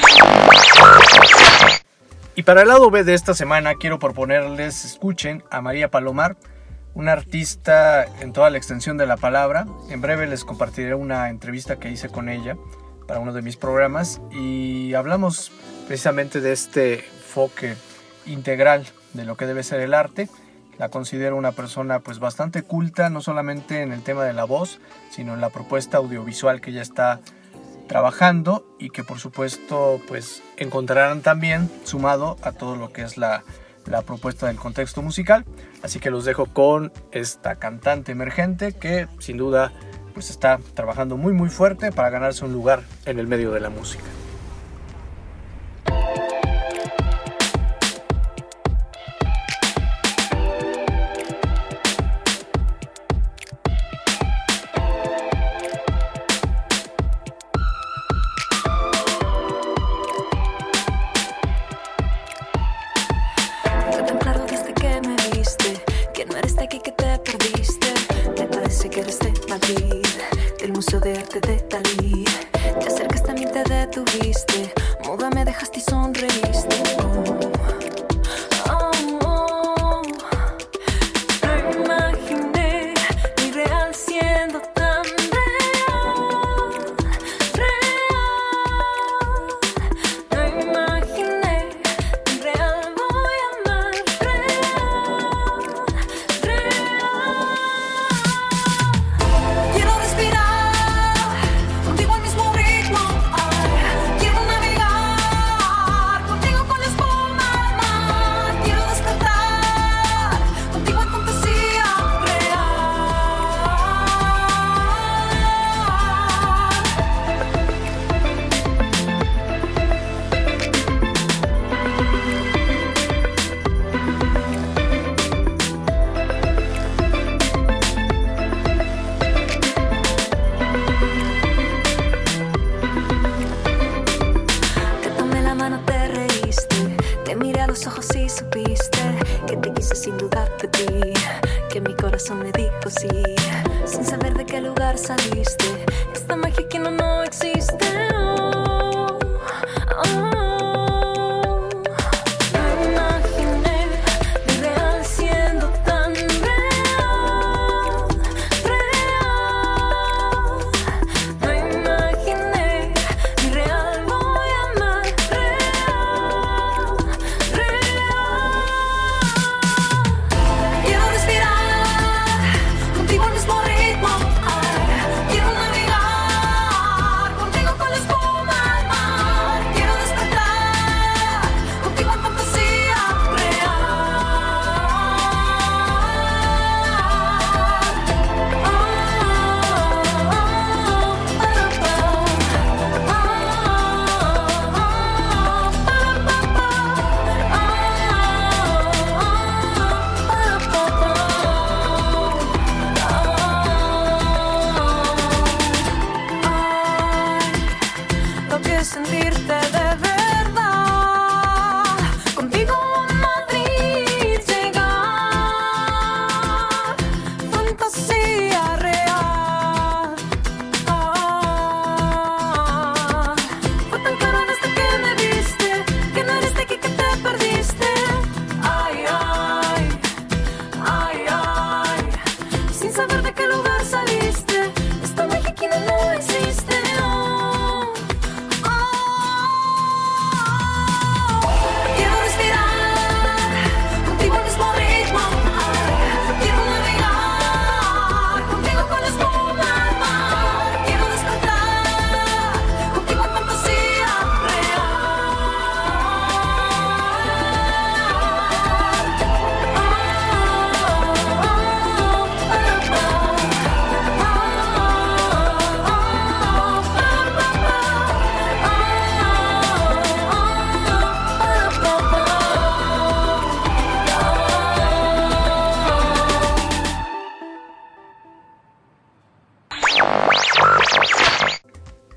Y 2.35 2.43
para 2.43 2.61
el 2.61 2.67
lado 2.67 2.91
B 2.91 3.03
de 3.03 3.15
esta 3.15 3.33
semana 3.33 3.73
quiero 3.75 3.97
proponerles 3.97 4.85
escuchen 4.85 5.43
a 5.49 5.61
María 5.61 5.89
Palomar 5.89 6.37
una 6.93 7.11
artista 7.13 8.05
en 8.21 8.33
toda 8.33 8.49
la 8.49 8.57
extensión 8.57 8.97
de 8.97 9.05
la 9.05 9.17
palabra. 9.17 9.65
En 9.89 10.01
breve 10.01 10.27
les 10.27 10.45
compartiré 10.45 10.95
una 10.95 11.29
entrevista 11.29 11.77
que 11.77 11.89
hice 11.89 12.09
con 12.09 12.29
ella 12.29 12.57
para 13.07 13.19
uno 13.19 13.33
de 13.33 13.41
mis 13.41 13.57
programas 13.57 14.21
y 14.31 14.93
hablamos 14.93 15.51
precisamente 15.87 16.41
de 16.41 16.51
este 16.51 17.05
enfoque 17.05 17.75
integral 18.25 18.85
de 19.13 19.25
lo 19.25 19.37
que 19.37 19.45
debe 19.45 19.63
ser 19.63 19.79
el 19.79 19.93
arte. 19.93 20.29
La 20.77 20.89
considero 20.89 21.35
una 21.35 21.51
persona 21.51 21.99
pues 21.99 22.19
bastante 22.19 22.63
culta, 22.63 23.09
no 23.09 23.21
solamente 23.21 23.81
en 23.81 23.91
el 23.91 24.01
tema 24.01 24.23
de 24.23 24.33
la 24.33 24.45
voz, 24.45 24.79
sino 25.09 25.33
en 25.33 25.41
la 25.41 25.49
propuesta 25.49 25.97
audiovisual 25.97 26.61
que 26.61 26.71
ella 26.71 26.81
está 26.81 27.19
trabajando 27.87 28.65
y 28.79 28.91
que 28.91 29.03
por 29.03 29.19
supuesto 29.19 29.99
pues 30.07 30.41
encontrarán 30.57 31.21
también 31.21 31.69
sumado 31.83 32.37
a 32.43 32.51
todo 32.51 32.75
lo 32.75 32.93
que 32.93 33.01
es 33.01 33.17
la 33.17 33.43
la 33.89 34.03
propuesta 34.03 34.47
del 34.47 34.55
contexto 34.55 35.01
musical. 35.01 35.45
Así 35.83 35.99
que 35.99 36.11
los 36.11 36.25
dejo 36.25 36.45
con 36.45 36.93
esta 37.11 37.55
cantante 37.55 38.11
emergente 38.11 38.73
que 38.73 39.07
sin 39.19 39.37
duda 39.37 39.73
pues 40.13 40.29
está 40.29 40.59
trabajando 40.73 41.17
muy 41.17 41.33
muy 41.33 41.49
fuerte 41.49 41.91
para 41.91 42.09
ganarse 42.09 42.45
un 42.45 42.53
lugar 42.53 42.83
en 43.05 43.19
el 43.19 43.27
medio 43.27 43.51
de 43.51 43.59
la 43.59 43.69
música. 43.69 44.03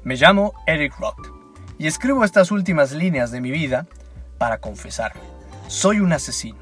Me 0.04 0.16
llamo 0.16 0.52
Eric 0.66 0.98
Roth 0.98 1.28
y 1.78 1.86
escribo 1.86 2.24
estas 2.24 2.50
últimas 2.50 2.90
líneas 2.90 3.30
de 3.30 3.40
mi 3.40 3.52
vida 3.52 3.86
para 4.36 4.58
confesarme. 4.58 5.20
Soy 5.68 6.00
un 6.00 6.12
asesino. 6.12 6.58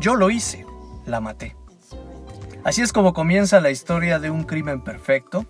Yo 0.00 0.16
lo 0.16 0.30
hice, 0.30 0.66
la 1.06 1.20
maté. 1.20 1.54
Así 2.64 2.82
es 2.82 2.92
como 2.92 3.12
comienza 3.12 3.60
la 3.60 3.70
historia 3.70 4.18
de 4.18 4.30
un 4.30 4.42
crimen 4.42 4.82
perfecto 4.82 5.46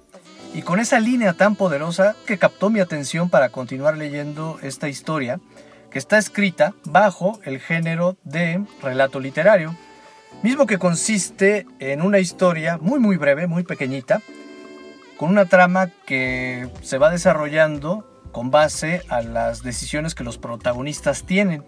y 0.53 0.61
con 0.61 0.79
esa 0.79 1.01
línea 1.01 1.33
tan 1.33 1.57
poderosa 1.57 2.17
que 2.27 2.37
captó 2.37 2.69
mi 2.69 2.81
atención 2.81 3.31
para 3.31 3.49
continuar 3.49 3.97
leyendo 3.97 4.59
esta 4.63 4.91
historia 4.91 5.41
que 5.91 5.99
está 5.99 6.19
escrita 6.19 6.75
bajo 6.85 7.41
el 7.45 7.61
género 7.61 8.19
de 8.25 8.63
relato 8.83 9.21
literario, 9.21 9.75
mismo 10.43 10.67
que 10.67 10.79
consiste 10.79 11.67
en 11.79 12.03
una 12.03 12.19
historia 12.19 12.77
muy 12.79 13.01
muy 13.01 13.17
breve, 13.17 13.47
muy 13.47 13.63
pequeñita, 13.63 14.21
con 15.17 15.31
una 15.31 15.47
trama 15.47 15.91
que 16.07 16.69
se 16.83 16.99
va 16.99 17.11
desarrollando 17.11 18.09
con 18.33 18.51
base 18.51 19.03
a 19.09 19.23
las 19.23 19.63
decisiones 19.63 20.15
que 20.15 20.25
los 20.25 20.39
protagonistas 20.39 21.25
tienen. 21.25 21.65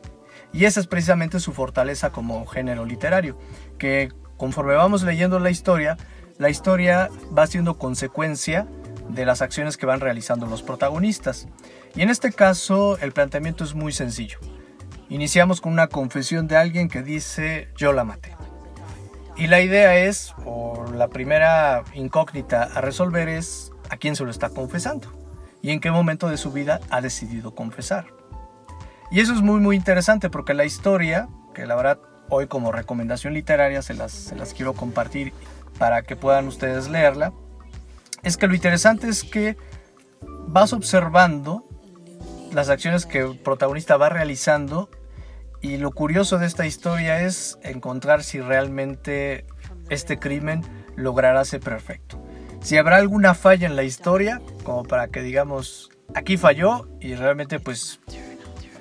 Y 0.52 0.64
esa 0.64 0.80
es 0.80 0.86
precisamente 0.86 1.40
su 1.40 1.52
fortaleza 1.52 2.10
como 2.10 2.46
género 2.46 2.84
literario, 2.84 3.38
que 3.78 4.10
conforme 4.36 4.74
vamos 4.74 5.02
leyendo 5.02 5.38
la 5.38 5.50
historia, 5.50 5.96
la 6.38 6.50
historia 6.50 7.10
va 7.36 7.46
siendo 7.46 7.78
consecuencia 7.78 8.66
de 9.08 9.26
las 9.26 9.42
acciones 9.42 9.76
que 9.76 9.86
van 9.86 10.00
realizando 10.00 10.46
los 10.46 10.62
protagonistas. 10.62 11.46
Y 11.94 12.02
en 12.02 12.10
este 12.10 12.32
caso 12.32 12.98
el 12.98 13.12
planteamiento 13.12 13.64
es 13.64 13.74
muy 13.74 13.92
sencillo. 13.92 14.38
Iniciamos 15.08 15.60
con 15.60 15.72
una 15.72 15.88
confesión 15.88 16.48
de 16.48 16.56
alguien 16.56 16.88
que 16.88 17.02
dice 17.02 17.68
yo 17.76 17.92
la 17.92 18.04
maté. 18.04 18.36
Y 19.36 19.48
la 19.48 19.60
idea 19.60 19.96
es, 19.96 20.34
o 20.44 20.84
la 20.94 21.08
primera 21.08 21.82
incógnita 21.94 22.62
a 22.62 22.80
resolver 22.80 23.28
es 23.28 23.72
a 23.90 23.96
quién 23.96 24.14
se 24.14 24.24
lo 24.24 24.30
está 24.30 24.50
confesando 24.50 25.12
y 25.60 25.70
en 25.70 25.80
qué 25.80 25.90
momento 25.90 26.28
de 26.28 26.36
su 26.36 26.52
vida 26.52 26.80
ha 26.90 27.00
decidido 27.00 27.54
confesar. 27.54 28.06
Y 29.10 29.20
eso 29.20 29.32
es 29.32 29.42
muy 29.42 29.60
muy 29.60 29.76
interesante 29.76 30.30
porque 30.30 30.54
la 30.54 30.64
historia, 30.64 31.28
que 31.52 31.66
la 31.66 31.74
verdad 31.74 31.98
hoy 32.28 32.46
como 32.46 32.72
recomendación 32.72 33.34
literaria 33.34 33.82
se 33.82 33.94
las, 33.94 34.12
se 34.12 34.36
las 34.36 34.54
quiero 34.54 34.72
compartir 34.72 35.32
para 35.78 36.02
que 36.02 36.16
puedan 36.16 36.46
ustedes 36.46 36.88
leerla, 36.88 37.32
es 38.22 38.36
que 38.36 38.46
lo 38.46 38.54
interesante 38.54 39.08
es 39.08 39.24
que 39.24 39.56
vas 40.46 40.72
observando 40.72 41.68
las 42.52 42.68
acciones 42.68 43.04
que 43.04 43.20
el 43.20 43.38
protagonista 43.38 43.96
va 43.96 44.08
realizando 44.08 44.88
y 45.64 45.78
lo 45.78 45.92
curioso 45.92 46.36
de 46.36 46.44
esta 46.44 46.66
historia 46.66 47.22
es 47.22 47.58
encontrar 47.62 48.22
si 48.22 48.38
realmente 48.38 49.46
este 49.88 50.18
crimen 50.18 50.60
logrará 50.94 51.42
ser 51.46 51.60
perfecto. 51.60 52.22
Si 52.60 52.76
habrá 52.76 52.96
alguna 52.96 53.32
falla 53.32 53.66
en 53.66 53.74
la 53.74 53.82
historia 53.82 54.42
como 54.62 54.82
para 54.82 55.08
que 55.08 55.22
digamos, 55.22 55.88
aquí 56.14 56.36
falló 56.36 56.86
y 57.00 57.14
realmente 57.14 57.60
pues 57.60 57.98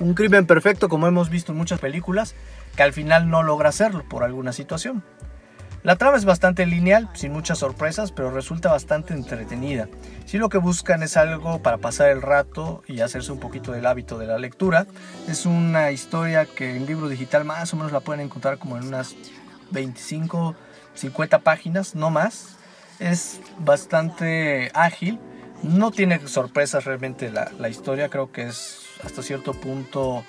un 0.02 0.14
crimen 0.14 0.46
perfecto 0.46 0.90
como 0.90 1.08
hemos 1.08 1.30
visto 1.30 1.54
en 1.54 1.58
muchas 1.58 1.80
películas, 1.80 2.36
que 2.76 2.84
al 2.84 2.92
final 2.92 3.30
no 3.30 3.44
logra 3.44 3.70
hacerlo 3.70 4.04
por 4.10 4.26
alguna 4.26 4.52
situación. 4.52 5.06
La 5.84 5.98
trama 5.98 6.16
es 6.16 6.24
bastante 6.24 6.66
lineal, 6.66 7.10
sin 7.14 7.34
muchas 7.34 7.60
sorpresas, 7.60 8.14
pero 8.14 8.32
resulta 8.32 8.72
bastante 8.72 9.14
entretenida. 9.14 9.90
Si 10.26 10.38
lo 10.38 10.48
que 10.48 10.58
buscan 10.58 11.04
es 11.04 11.18
algo 11.18 11.62
para 11.62 11.78
pasar 11.78 12.10
el 12.10 12.22
rato 12.22 12.84
y 12.88 13.02
hacerse 13.02 13.34
un 13.34 13.42
poquito 13.42 13.74
del 13.74 13.86
hábito 13.86 14.18
de 14.18 14.26
la 14.26 14.38
lectura, 14.38 14.88
es 15.28 15.46
una 15.46 15.92
historia 15.92 16.46
que 16.46 16.78
en 16.78 16.86
libro 16.86 17.10
digital 17.10 17.44
más 17.44 17.74
o 17.74 17.76
menos 17.76 17.92
la 17.92 18.00
pueden 18.00 18.22
encontrar 18.22 18.60
como 18.60 18.78
en 18.78 18.88
unas 18.88 19.14
25, 19.72 20.56
50 20.94 21.40
páginas, 21.40 21.96
no 21.96 22.10
más. 22.10 22.56
Es 23.00 23.42
bastante 23.60 24.72
ágil, 24.74 25.20
no 25.64 25.92
tiene 25.92 26.26
sorpresas 26.28 26.86
realmente 26.86 27.30
la, 27.30 27.68
historia, 27.68 28.08
creo 28.08 28.32
que 28.32 28.44
es 28.44 28.86
hasta 29.04 29.22
cierto 29.22 29.52
punto 29.52 30.24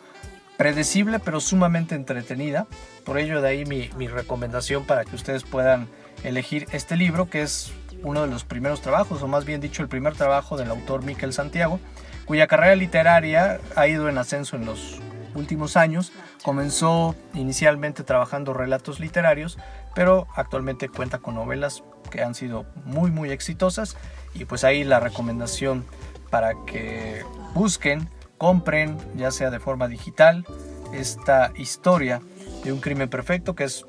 predecible 0.57 1.19
pero 1.19 1.40
sumamente 1.40 1.95
entretenida. 1.95 2.67
Por 3.05 3.19
ello 3.19 3.40
de 3.40 3.49
ahí 3.49 3.64
mi, 3.64 3.88
recomendación 4.09 4.85
para 4.85 5.05
que 5.05 5.17
ustedes 5.17 5.45
puedan 5.45 5.88
elegir 6.23 6.67
este 6.73 6.97
libro 6.97 7.29
que 7.29 7.43
es 7.43 7.73
uno 8.03 8.23
de 8.23 8.29
los 8.29 8.45
primeros 8.45 8.81
trabajos, 8.81 9.23
o 9.23 9.29
más 9.29 9.45
bien 9.45 9.61
dicho 9.61 9.83
el 9.83 9.88
primer 9.88 10.14
trabajo 10.14 10.57
del 10.57 10.71
autor 10.71 11.05
Miquel 11.05 11.33
Santiago, 11.33 11.81
cuya 12.27 12.47
carrera 12.47 12.77
literaria 12.77 13.61
ha 13.77 13.87
ido 13.88 14.09
en 14.09 14.19
ascenso 14.19 14.57
en 14.57 14.67
los 14.67 15.01
últimos 15.35 15.77
años. 15.77 16.12
Comenzó 16.43 17.14
inicialmente 17.33 18.05
trabajando 18.05 18.53
relatos 18.53 19.01
literarios, 19.01 19.59
pero 19.95 20.27
actualmente 20.35 20.88
cuenta 20.88 21.19
con 21.19 21.35
novelas 21.35 21.83
que 22.11 22.23
han 22.23 22.35
sido 22.35 22.67
muy 22.85 23.11
muy 23.11 23.31
exitosas 23.31 23.97
y 24.35 24.45
pues 24.45 24.64
ahí 24.64 24.85
la 24.85 25.01
recomendación 25.01 25.85
para 26.31 26.53
que 26.67 27.23
busquen 27.55 28.09
compren, 28.38 28.99
ya 29.16 29.31
sea 29.31 29.51
de 29.51 29.61
forma 29.61 29.88
digital, 29.88 30.44
esta 30.92 31.53
historia 31.57 32.20
de 32.62 32.73
un 32.73 32.81
crimen 32.81 33.09
perfecto, 33.09 33.55
que 33.55 33.64
es 33.64 33.85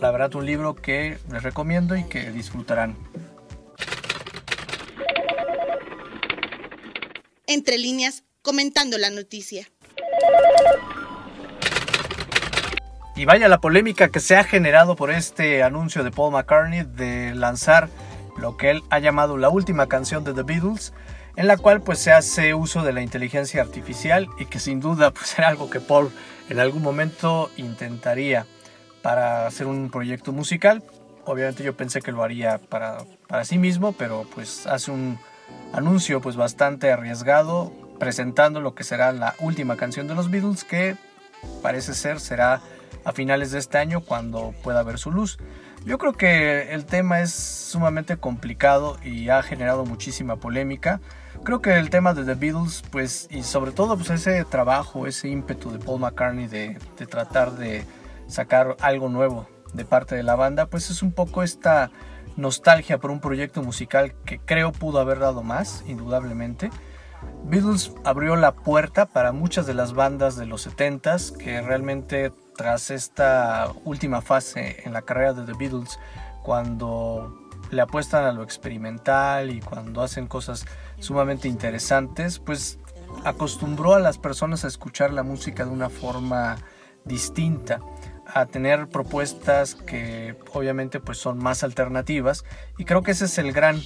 la 0.00 0.10
verdad 0.10 0.34
un 0.34 0.46
libro 0.46 0.74
que 0.74 1.18
les 1.30 1.42
recomiendo 1.42 1.96
y 1.96 2.04
que 2.04 2.30
disfrutarán. 2.30 2.96
Entre 7.46 7.78
líneas, 7.78 8.24
comentando 8.42 8.98
la 8.98 9.10
noticia. 9.10 9.68
Y 13.14 13.24
vaya 13.26 13.46
la 13.48 13.60
polémica 13.60 14.08
que 14.08 14.20
se 14.20 14.36
ha 14.36 14.44
generado 14.44 14.96
por 14.96 15.10
este 15.10 15.62
anuncio 15.62 16.02
de 16.02 16.10
Paul 16.10 16.32
McCartney 16.32 16.82
de 16.82 17.34
lanzar 17.34 17.88
lo 18.36 18.56
que 18.56 18.70
él 18.70 18.82
ha 18.90 18.98
llamado 18.98 19.36
la 19.36 19.48
última 19.48 19.86
canción 19.86 20.24
de 20.24 20.34
The 20.34 20.42
Beatles 20.42 20.92
en 21.36 21.46
la 21.46 21.56
cual 21.56 21.80
pues 21.80 21.98
se 21.98 22.12
hace 22.12 22.54
uso 22.54 22.82
de 22.82 22.92
la 22.92 23.02
inteligencia 23.02 23.62
artificial 23.62 24.28
y 24.38 24.46
que 24.46 24.58
sin 24.58 24.80
duda 24.80 25.10
pues 25.14 25.38
era 25.38 25.48
algo 25.48 25.70
que 25.70 25.80
Paul 25.80 26.10
en 26.48 26.60
algún 26.60 26.82
momento 26.82 27.50
intentaría 27.56 28.46
para 29.02 29.46
hacer 29.46 29.66
un 29.66 29.90
proyecto 29.90 30.32
musical. 30.32 30.82
Obviamente 31.24 31.62
yo 31.62 31.76
pensé 31.76 32.02
que 32.02 32.12
lo 32.12 32.22
haría 32.22 32.58
para, 32.58 32.98
para 33.28 33.44
sí 33.44 33.58
mismo, 33.58 33.92
pero 33.92 34.26
pues 34.34 34.66
hace 34.66 34.90
un 34.90 35.18
anuncio 35.72 36.20
pues 36.20 36.36
bastante 36.36 36.90
arriesgado 36.90 37.72
presentando 37.98 38.60
lo 38.60 38.74
que 38.74 38.84
será 38.84 39.12
la 39.12 39.34
última 39.38 39.76
canción 39.76 40.08
de 40.08 40.14
los 40.14 40.30
Beatles 40.30 40.64
que 40.64 40.96
parece 41.62 41.94
ser 41.94 42.20
será 42.20 42.60
a 43.04 43.12
finales 43.12 43.52
de 43.52 43.58
este 43.58 43.78
año 43.78 44.00
cuando 44.00 44.54
pueda 44.62 44.82
ver 44.82 44.98
su 44.98 45.10
luz. 45.10 45.38
Yo 45.84 45.98
creo 45.98 46.12
que 46.12 46.72
el 46.72 46.84
tema 46.86 47.20
es 47.20 47.32
sumamente 47.32 48.16
complicado 48.16 48.98
y 49.02 49.30
ha 49.30 49.42
generado 49.42 49.84
muchísima 49.84 50.36
polémica. 50.36 51.00
Creo 51.42 51.60
que 51.60 51.76
el 51.76 51.90
tema 51.90 52.14
de 52.14 52.24
The 52.24 52.34
Beatles, 52.34 52.84
pues, 52.90 53.26
y 53.30 53.42
sobre 53.42 53.72
todo 53.72 53.96
pues, 53.96 54.10
ese 54.10 54.44
trabajo, 54.44 55.08
ese 55.08 55.28
ímpetu 55.28 55.72
de 55.72 55.80
Paul 55.80 56.00
McCartney 56.00 56.46
de, 56.46 56.78
de 56.96 57.06
tratar 57.06 57.52
de 57.52 57.84
sacar 58.28 58.76
algo 58.80 59.08
nuevo 59.08 59.48
de 59.74 59.84
parte 59.84 60.14
de 60.14 60.22
la 60.22 60.36
banda, 60.36 60.66
pues 60.66 60.88
es 60.90 61.02
un 61.02 61.12
poco 61.12 61.42
esta 61.42 61.90
nostalgia 62.36 62.98
por 62.98 63.10
un 63.10 63.20
proyecto 63.20 63.62
musical 63.62 64.14
que 64.24 64.38
creo 64.38 64.70
pudo 64.70 65.00
haber 65.00 65.18
dado 65.18 65.42
más, 65.42 65.82
indudablemente. 65.88 66.70
Beatles 67.44 67.92
abrió 68.04 68.36
la 68.36 68.52
puerta 68.52 69.06
para 69.06 69.32
muchas 69.32 69.66
de 69.66 69.74
las 69.74 69.94
bandas 69.94 70.36
de 70.36 70.46
los 70.46 70.66
70s 70.66 71.36
que 71.36 71.60
realmente 71.60 72.32
tras 72.56 72.90
esta 72.90 73.72
última 73.84 74.20
fase 74.20 74.82
en 74.84 74.92
la 74.92 75.02
carrera 75.02 75.32
de 75.32 75.44
The 75.44 75.58
Beatles, 75.58 75.98
cuando 76.42 77.38
le 77.70 77.80
apuestan 77.80 78.24
a 78.24 78.32
lo 78.32 78.42
experimental 78.42 79.50
y 79.50 79.60
cuando 79.60 80.02
hacen 80.02 80.26
cosas 80.26 80.66
sumamente 80.98 81.48
interesantes, 81.48 82.38
pues 82.38 82.78
acostumbró 83.24 83.94
a 83.94 84.00
las 84.00 84.18
personas 84.18 84.64
a 84.64 84.68
escuchar 84.68 85.12
la 85.12 85.22
música 85.22 85.64
de 85.64 85.70
una 85.70 85.88
forma 85.88 86.56
distinta, 87.04 87.80
a 88.26 88.46
tener 88.46 88.88
propuestas 88.88 89.74
que 89.74 90.36
obviamente 90.52 91.00
pues 91.00 91.18
son 91.18 91.38
más 91.38 91.64
alternativas. 91.64 92.44
Y 92.78 92.84
creo 92.84 93.02
que 93.02 93.12
ese 93.12 93.24
es 93.24 93.38
el 93.38 93.52
gran 93.52 93.80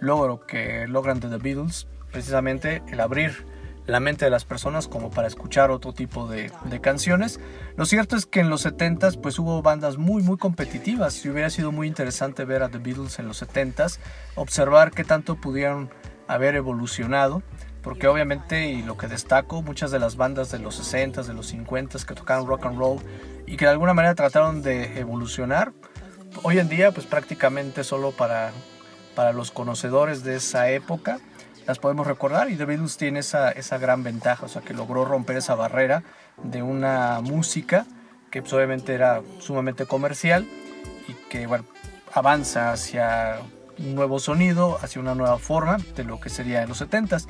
logro 0.00 0.46
que 0.46 0.86
logran 0.86 1.20
de 1.20 1.28
The 1.28 1.38
Beatles, 1.38 1.88
precisamente 2.10 2.82
el 2.88 3.00
abrir 3.00 3.46
la 3.88 4.00
mente 4.00 4.26
de 4.26 4.30
las 4.30 4.44
personas 4.44 4.86
como 4.86 5.10
para 5.10 5.26
escuchar 5.26 5.70
otro 5.70 5.94
tipo 5.94 6.28
de, 6.28 6.52
de, 6.66 6.80
canciones. 6.80 7.40
Lo 7.74 7.86
cierto 7.86 8.16
es 8.16 8.26
que 8.26 8.40
en 8.40 8.50
los 8.50 8.66
70s 8.66 9.18
pues 9.18 9.38
hubo 9.38 9.62
bandas 9.62 9.96
muy 9.96 10.22
muy 10.22 10.36
competitivas 10.36 11.24
y 11.24 11.30
hubiera 11.30 11.48
sido 11.48 11.72
muy 11.72 11.88
interesante 11.88 12.44
ver 12.44 12.62
a 12.62 12.68
The 12.68 12.78
Beatles 12.78 13.18
en 13.18 13.26
los 13.26 13.42
70s, 13.42 13.98
observar 14.34 14.90
qué 14.90 15.04
tanto 15.04 15.36
pudieron 15.36 15.88
haber 16.26 16.54
evolucionado, 16.54 17.42
porque 17.82 18.08
obviamente 18.08 18.68
y 18.68 18.82
lo 18.82 18.98
que 18.98 19.08
destaco, 19.08 19.62
muchas 19.62 19.90
de 19.90 19.98
las 19.98 20.16
bandas 20.16 20.50
de 20.50 20.58
los 20.58 20.78
60s, 20.78 21.24
de 21.24 21.32
los 21.32 21.54
50s 21.54 22.04
que 22.04 22.14
tocaron 22.14 22.46
rock 22.46 22.66
and 22.66 22.78
roll 22.78 23.00
y 23.46 23.56
que 23.56 23.64
de 23.64 23.70
alguna 23.70 23.94
manera 23.94 24.14
trataron 24.14 24.60
de 24.60 25.00
evolucionar, 25.00 25.72
hoy 26.42 26.58
en 26.58 26.68
día 26.68 26.92
pues 26.92 27.06
prácticamente 27.06 27.84
solo 27.84 28.10
para, 28.10 28.52
para 29.14 29.32
los 29.32 29.50
conocedores 29.50 30.24
de 30.24 30.36
esa 30.36 30.68
época 30.68 31.20
las 31.68 31.78
podemos 31.78 32.06
recordar 32.06 32.50
y 32.50 32.56
The 32.56 32.64
Beatles 32.64 32.96
tiene 32.96 33.18
esa, 33.18 33.50
esa 33.50 33.76
gran 33.76 34.02
ventaja, 34.02 34.46
o 34.46 34.48
sea 34.48 34.62
que 34.62 34.72
logró 34.72 35.04
romper 35.04 35.36
esa 35.36 35.54
barrera 35.54 36.02
de 36.42 36.62
una 36.62 37.20
música 37.20 37.84
que 38.30 38.40
pues, 38.40 38.54
obviamente 38.54 38.94
era 38.94 39.20
sumamente 39.38 39.84
comercial 39.84 40.46
y 41.08 41.12
que 41.28 41.46
bueno, 41.46 41.66
avanza 42.14 42.72
hacia 42.72 43.40
un 43.78 43.94
nuevo 43.94 44.18
sonido, 44.18 44.78
hacia 44.80 45.02
una 45.02 45.14
nueva 45.14 45.38
forma 45.38 45.76
de 45.94 46.04
lo 46.04 46.18
que 46.20 46.30
sería 46.30 46.62
en 46.62 46.70
los 46.70 46.80
70s. 46.80 47.26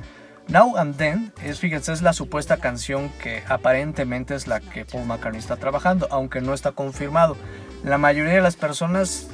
Now 0.47 0.77
and 0.77 0.95
Then 0.95 1.33
es, 1.43 1.59
fíjense, 1.59 1.91
es 1.91 2.01
la 2.01 2.13
supuesta 2.13 2.57
canción 2.57 3.09
que 3.21 3.43
aparentemente 3.49 4.35
es 4.35 4.47
la 4.47 4.61
que 4.61 4.85
Paul 4.85 5.05
McCartney 5.05 5.39
está 5.39 5.57
trabajando, 5.57 6.07
aunque 6.11 6.39
no 6.39 6.53
está 6.53 6.71
confirmado. 6.71 7.35
La 7.83 7.97
mayoría 7.97 8.35
de 8.35 8.41
las 8.41 8.55
personas 8.55 9.27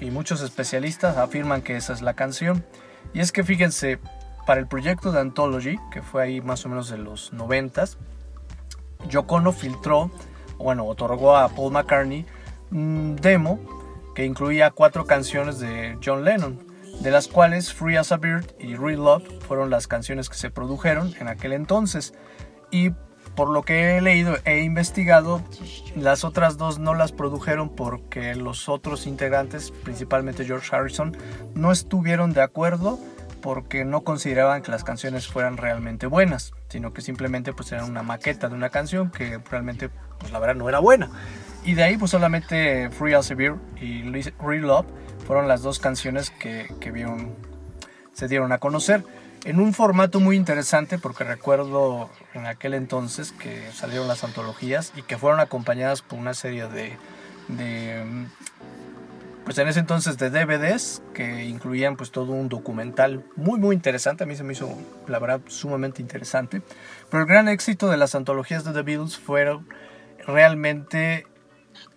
y 0.00 0.12
muchos 0.12 0.42
especialistas 0.42 1.16
afirman 1.16 1.60
que 1.60 1.76
esa 1.76 1.92
es 1.92 2.02
la 2.02 2.14
canción. 2.14 2.64
Y 3.12 3.20
es 3.20 3.30
que 3.30 3.44
fíjense, 3.44 3.98
para 4.46 4.60
el 4.60 4.66
proyecto 4.66 5.12
de 5.12 5.20
Anthology, 5.20 5.78
que 5.90 6.02
fue 6.02 6.22
ahí 6.22 6.40
más 6.40 6.64
o 6.66 6.68
menos 6.68 6.88
de 6.88 6.98
los 6.98 7.32
90, 7.32 7.84
Yoko 9.08 9.52
filtró, 9.52 10.10
bueno, 10.58 10.86
otorgó 10.86 11.36
a 11.36 11.48
Paul 11.48 11.72
McCartney 11.72 12.26
un 12.70 13.16
demo 13.16 13.58
que 14.14 14.24
incluía 14.24 14.70
cuatro 14.70 15.04
canciones 15.04 15.58
de 15.58 15.98
John 16.04 16.24
Lennon, 16.24 16.58
de 17.00 17.10
las 17.10 17.28
cuales 17.28 17.72
Free 17.72 17.96
as 17.96 18.12
a 18.12 18.16
Bird 18.16 18.46
y 18.58 18.76
Real 18.76 19.04
Love 19.04 19.24
fueron 19.46 19.70
las 19.70 19.86
canciones 19.86 20.28
que 20.28 20.36
se 20.36 20.50
produjeron 20.50 21.12
en 21.20 21.28
aquel 21.28 21.52
entonces. 21.52 22.14
Y 22.70 22.90
por 23.34 23.50
lo 23.50 23.62
que 23.62 23.96
he 23.96 24.00
leído 24.00 24.36
e 24.44 24.60
investigado, 24.60 25.42
las 25.96 26.24
otras 26.24 26.56
dos 26.56 26.78
no 26.78 26.94
las 26.94 27.10
produjeron 27.12 27.68
porque 27.68 28.34
los 28.36 28.68
otros 28.68 29.06
integrantes, 29.06 29.72
principalmente 29.72 30.44
George 30.44 30.74
Harrison, 30.74 31.16
no 31.54 31.72
estuvieron 31.72 32.32
de 32.32 32.42
acuerdo 32.42 33.00
porque 33.44 33.84
no 33.84 34.04
consideraban 34.04 34.62
que 34.62 34.70
las 34.70 34.84
canciones 34.84 35.28
fueran 35.28 35.58
realmente 35.58 36.06
buenas, 36.06 36.54
sino 36.70 36.94
que 36.94 37.02
simplemente 37.02 37.52
pues 37.52 37.70
era 37.72 37.84
una 37.84 38.02
maqueta 38.02 38.48
de 38.48 38.54
una 38.54 38.70
canción 38.70 39.10
que 39.10 39.38
realmente 39.50 39.90
pues 40.18 40.32
la 40.32 40.38
verdad 40.38 40.54
no 40.54 40.66
era 40.66 40.78
buena. 40.78 41.10
Y 41.62 41.74
de 41.74 41.82
ahí 41.82 41.98
pues 41.98 42.10
solamente 42.10 42.88
Free 42.88 43.12
Beer 43.36 43.56
y 43.78 44.02
Real 44.40 44.62
Love 44.62 44.86
fueron 45.26 45.46
las 45.46 45.60
dos 45.60 45.78
canciones 45.78 46.30
que, 46.30 46.72
que 46.80 46.90
vieron, 46.90 47.34
se 48.14 48.28
dieron 48.28 48.50
a 48.50 48.56
conocer. 48.56 49.04
En 49.44 49.60
un 49.60 49.74
formato 49.74 50.20
muy 50.20 50.36
interesante 50.36 50.98
porque 50.98 51.24
recuerdo 51.24 52.08
en 52.32 52.46
aquel 52.46 52.72
entonces 52.72 53.32
que 53.32 53.70
salieron 53.72 54.08
las 54.08 54.24
antologías 54.24 54.94
y 54.96 55.02
que 55.02 55.18
fueron 55.18 55.40
acompañadas 55.40 56.00
por 56.00 56.18
una 56.18 56.32
serie 56.32 56.66
de, 56.68 56.96
de 57.48 58.26
pues 59.44 59.58
en 59.58 59.68
ese 59.68 59.80
entonces 59.80 60.16
de 60.18 60.30
DVDs 60.30 61.02
que 61.12 61.44
incluían 61.44 61.96
pues 61.96 62.10
todo 62.10 62.32
un 62.32 62.48
documental 62.48 63.24
muy 63.36 63.60
muy 63.60 63.76
interesante, 63.76 64.24
a 64.24 64.26
mí 64.26 64.36
se 64.36 64.44
me 64.44 64.54
hizo 64.54 64.76
la 65.06 65.18
verdad 65.18 65.40
sumamente 65.46 66.00
interesante, 66.00 66.62
pero 67.10 67.22
el 67.22 67.28
gran 67.28 67.48
éxito 67.48 67.90
de 67.90 67.96
las 67.96 68.14
antologías 68.14 68.64
de 68.64 68.72
The 68.72 68.82
Beatles 68.82 69.18
fueron 69.18 69.68
realmente 70.26 71.26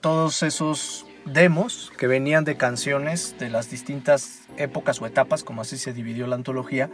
todos 0.01 0.43
esos 0.43 1.05
demos 1.25 1.91
que 1.97 2.07
venían 2.07 2.43
de 2.43 2.57
canciones 2.57 3.35
de 3.39 3.49
las 3.49 3.69
distintas 3.69 4.47
épocas 4.57 5.01
o 5.01 5.05
etapas, 5.05 5.43
como 5.43 5.61
así 5.61 5.77
se 5.77 5.93
dividió 5.93 6.27
la 6.27 6.35
antología, 6.35 6.89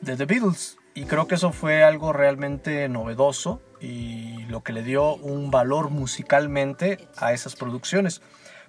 de 0.00 0.16
The 0.16 0.26
Beatles. 0.26 0.78
Y 0.94 1.04
creo 1.04 1.26
que 1.26 1.34
eso 1.34 1.52
fue 1.52 1.82
algo 1.82 2.12
realmente 2.12 2.88
novedoso 2.88 3.60
y 3.80 4.44
lo 4.44 4.62
que 4.62 4.72
le 4.72 4.82
dio 4.82 5.16
un 5.16 5.50
valor 5.50 5.90
musicalmente 5.90 7.08
a 7.16 7.32
esas 7.32 7.56
producciones. 7.56 8.22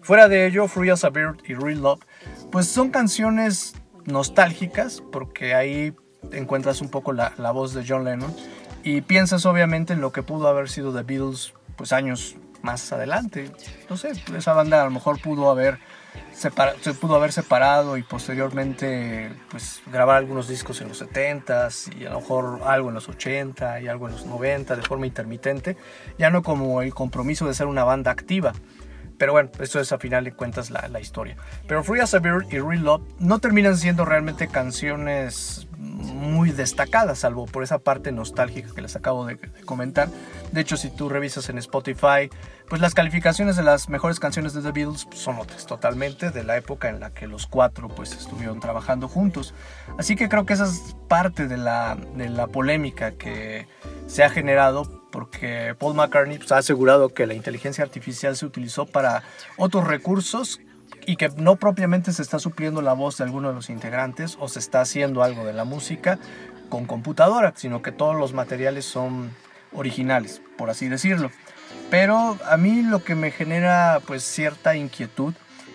Fuera 0.06 0.28
de 0.28 0.46
ello, 0.46 0.68
Free 0.68 0.92
as 0.92 1.04
a 1.04 1.10
Bird 1.10 1.38
y 1.48 1.56
Real 1.56 1.82
Love, 1.82 2.02
pues 2.52 2.68
son 2.68 2.92
canciones 2.92 3.74
nostálgicas 4.04 5.02
porque 5.12 5.56
ahí 5.56 5.96
encuentras 6.32 6.82
un 6.82 6.90
poco 6.90 7.12
la, 7.12 7.34
la 7.40 7.50
voz 7.50 7.74
de 7.74 7.84
John 7.88 8.04
Lennon 8.04 8.32
y 8.84 9.02
piensas 9.02 9.48
obviamente 9.48 9.94
en 9.94 10.02
lo 10.02 10.12
que 10.12 10.22
pudo 10.22 10.48
haber 10.48 10.70
sido 10.70 10.94
The 10.94 11.02
Beatles 11.02 11.56
pues 11.76 11.92
años 11.92 12.36
más 12.62 12.94
adelante. 12.94 13.50
No 13.90 13.98
sé, 13.98 14.12
esa 14.38 14.54
banda 14.54 14.84
a 14.84 14.86
lo 14.86 14.92
mejor 14.92 15.20
pudo 15.20 15.50
haber 15.50 15.80
se 16.34 16.52
pudo 16.52 17.16
haber 17.16 17.32
separado 17.32 17.98
y 17.98 18.04
posteriormente 18.04 19.32
pues 19.50 19.82
grabar 19.92 20.18
algunos 20.18 20.48
discos 20.48 20.82
en 20.82 20.90
los 20.90 21.02
70s 21.02 21.98
y 22.00 22.06
a 22.06 22.12
lo 22.12 22.20
mejor 22.20 22.62
algo 22.64 22.90
en 22.90 22.94
los 22.94 23.10
80 23.10 23.82
y 23.82 23.88
algo 23.88 24.08
en 24.08 24.14
los 24.14 24.28
90 24.28 24.76
de 24.76 24.82
forma 24.84 25.08
intermitente, 25.08 25.78
ya 26.20 26.30
no 26.30 26.44
como 26.44 26.84
el 26.84 26.94
compromiso 26.94 27.48
de 27.48 27.56
ser 27.56 27.66
una 27.66 27.84
banda 27.84 28.12
activa. 28.12 28.54
Pero 29.18 29.32
bueno, 29.32 29.50
esto 29.60 29.80
es 29.80 29.92
a 29.92 29.98
final 29.98 30.24
de 30.24 30.34
cuentas 30.34 30.70
la, 30.70 30.88
la 30.88 31.00
historia. 31.00 31.38
Pero 31.68 31.84
Free 31.84 32.02
as 32.02 32.14
a 32.14 32.20
Bird 32.20 32.46
y 32.52 32.60
Real 32.60 32.84
Love 32.84 33.02
no 33.20 33.40
terminan 33.40 33.78
siendo 33.78 34.06
realmente 34.06 34.48
canciones 34.48 35.68
muy 35.86 36.52
destacadas, 36.52 37.20
salvo 37.20 37.46
por 37.46 37.64
esa 37.64 37.80
parte 37.80 38.12
nostálgica 38.12 38.74
que 38.74 38.82
les 38.82 38.96
acabo 38.96 39.26
de, 39.26 39.38
comentar. 39.66 40.10
De 40.52 40.62
hecho, 40.62 40.78
si 40.78 40.90
tú 40.90 41.10
revisas 41.10 41.50
en 41.50 41.58
Spotify, 41.58 42.30
pues 42.68 42.82
las 42.82 42.94
calificaciones 42.94 43.56
de 43.56 43.64
las 43.64 43.90
mejores 43.90 44.20
canciones 44.20 44.54
de 44.54 44.62
The 44.62 44.72
Beatles 44.72 45.08
son 45.14 45.38
otras 45.40 45.66
totalmente 45.66 46.32
de 46.32 46.44
la 46.44 46.58
época 46.58 46.90
en 46.90 47.00
la 47.00 47.12
que 47.12 47.28
los 47.28 47.48
cuatro 47.48 47.90
pues 47.90 48.14
estuvieron 48.14 48.60
trabajando 48.60 49.08
juntos. 49.08 49.54
Así 49.98 50.16
que 50.16 50.30
creo 50.30 50.46
que 50.46 50.54
esa 50.54 50.66
es 50.66 50.96
parte 51.08 51.48
de 51.48 51.58
la, 51.58 51.98
de 52.16 52.30
la 52.30 52.48
polémica 52.48 53.12
que 53.12 53.68
se 54.08 54.24
ha 54.24 54.30
generado 54.30 55.06
porque 55.12 55.76
Paul 55.80 55.96
McCartney 55.96 56.38
pues, 56.38 56.52
ha 56.52 56.58
asegurado 56.58 57.10
que 57.10 57.26
la 57.26 57.34
inteligencia 57.34 57.84
artificial 57.84 58.36
se 58.36 58.46
utilizó 58.46 58.86
para 58.86 59.24
otros 59.58 59.88
recursos 59.88 60.60
y 61.06 61.16
que 61.16 61.30
no 61.30 61.56
propiamente 61.56 62.12
se 62.14 62.22
está 62.22 62.40
supliendo 62.40 62.82
la 62.82 62.94
voz 62.94 63.18
de 63.18 63.24
alguno 63.24 63.50
de 63.50 63.56
los 63.56 63.70
integrantes 63.70 64.38
o 64.40 64.48
se 64.48 64.60
está 64.60 64.82
haciendo 64.82 65.24
algo 65.24 65.46
de 65.46 65.54
la 65.54 65.64
música 65.64 66.20
con 66.70 66.86
computadora, 66.86 67.54
sino 67.56 67.82
que 67.82 67.92
todos 67.92 68.16
los 68.16 68.34
materiales 68.34 68.86
son 68.86 69.32
originales, 69.74 70.42
por 70.58 70.70
así 70.70 70.88
decirlo. 70.88 71.32
Pero 71.90 72.38
a 72.50 72.58
mí 72.58 72.82
lo 72.82 73.04
que 73.04 73.16
me 73.16 73.32
genera 73.32 74.02
pues 74.06 74.24
cierta 74.24 74.76
inquietud 74.76 75.34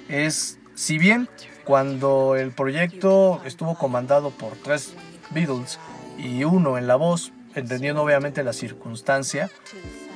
es, 0.08 0.58
si 0.74 0.98
bien 0.98 1.28
cuando 1.64 2.36
el 2.36 2.50
proyecto 2.50 3.40
estuvo 3.44 3.76
comandado 3.76 4.30
por 4.30 4.54
tres 4.56 4.94
Beatles 5.30 5.78
y 6.18 6.44
uno 6.44 6.78
en 6.78 6.86
la 6.86 6.96
voz, 6.96 7.32
entendiendo 7.54 8.02
obviamente 8.02 8.42
la 8.42 8.52
circunstancia, 8.52 9.50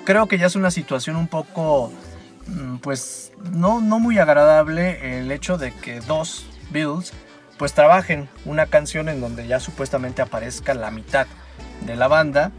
creo 0.05 0.27
que 0.27 0.39
ya 0.39 0.47
es 0.47 0.57
una 0.57 0.71
situación 0.71 1.17
un 1.17 1.29
poco, 1.29 1.93
pues, 2.81 3.33
no, 3.53 3.81
no 3.81 3.99
muy 3.99 4.19
agradable 4.19 5.19
el 5.19 5.31
hecho 5.31 5.59
de 5.59 5.73
que 5.73 6.01
dos 6.01 6.47
Beatles, 6.71 7.13
pues, 7.59 7.73
trabajen 7.73 8.29
una 8.45 8.67
canción 8.67 9.09
en 9.09 9.21
donde 9.21 9.47
ya 9.47 9.61
supuestamente 9.61 10.23
aparezca 10.23 10.75
la 10.75 10.91
mitad 10.91 11.27
de 11.87 11.97
la 11.97 12.09
banda, 12.09 12.53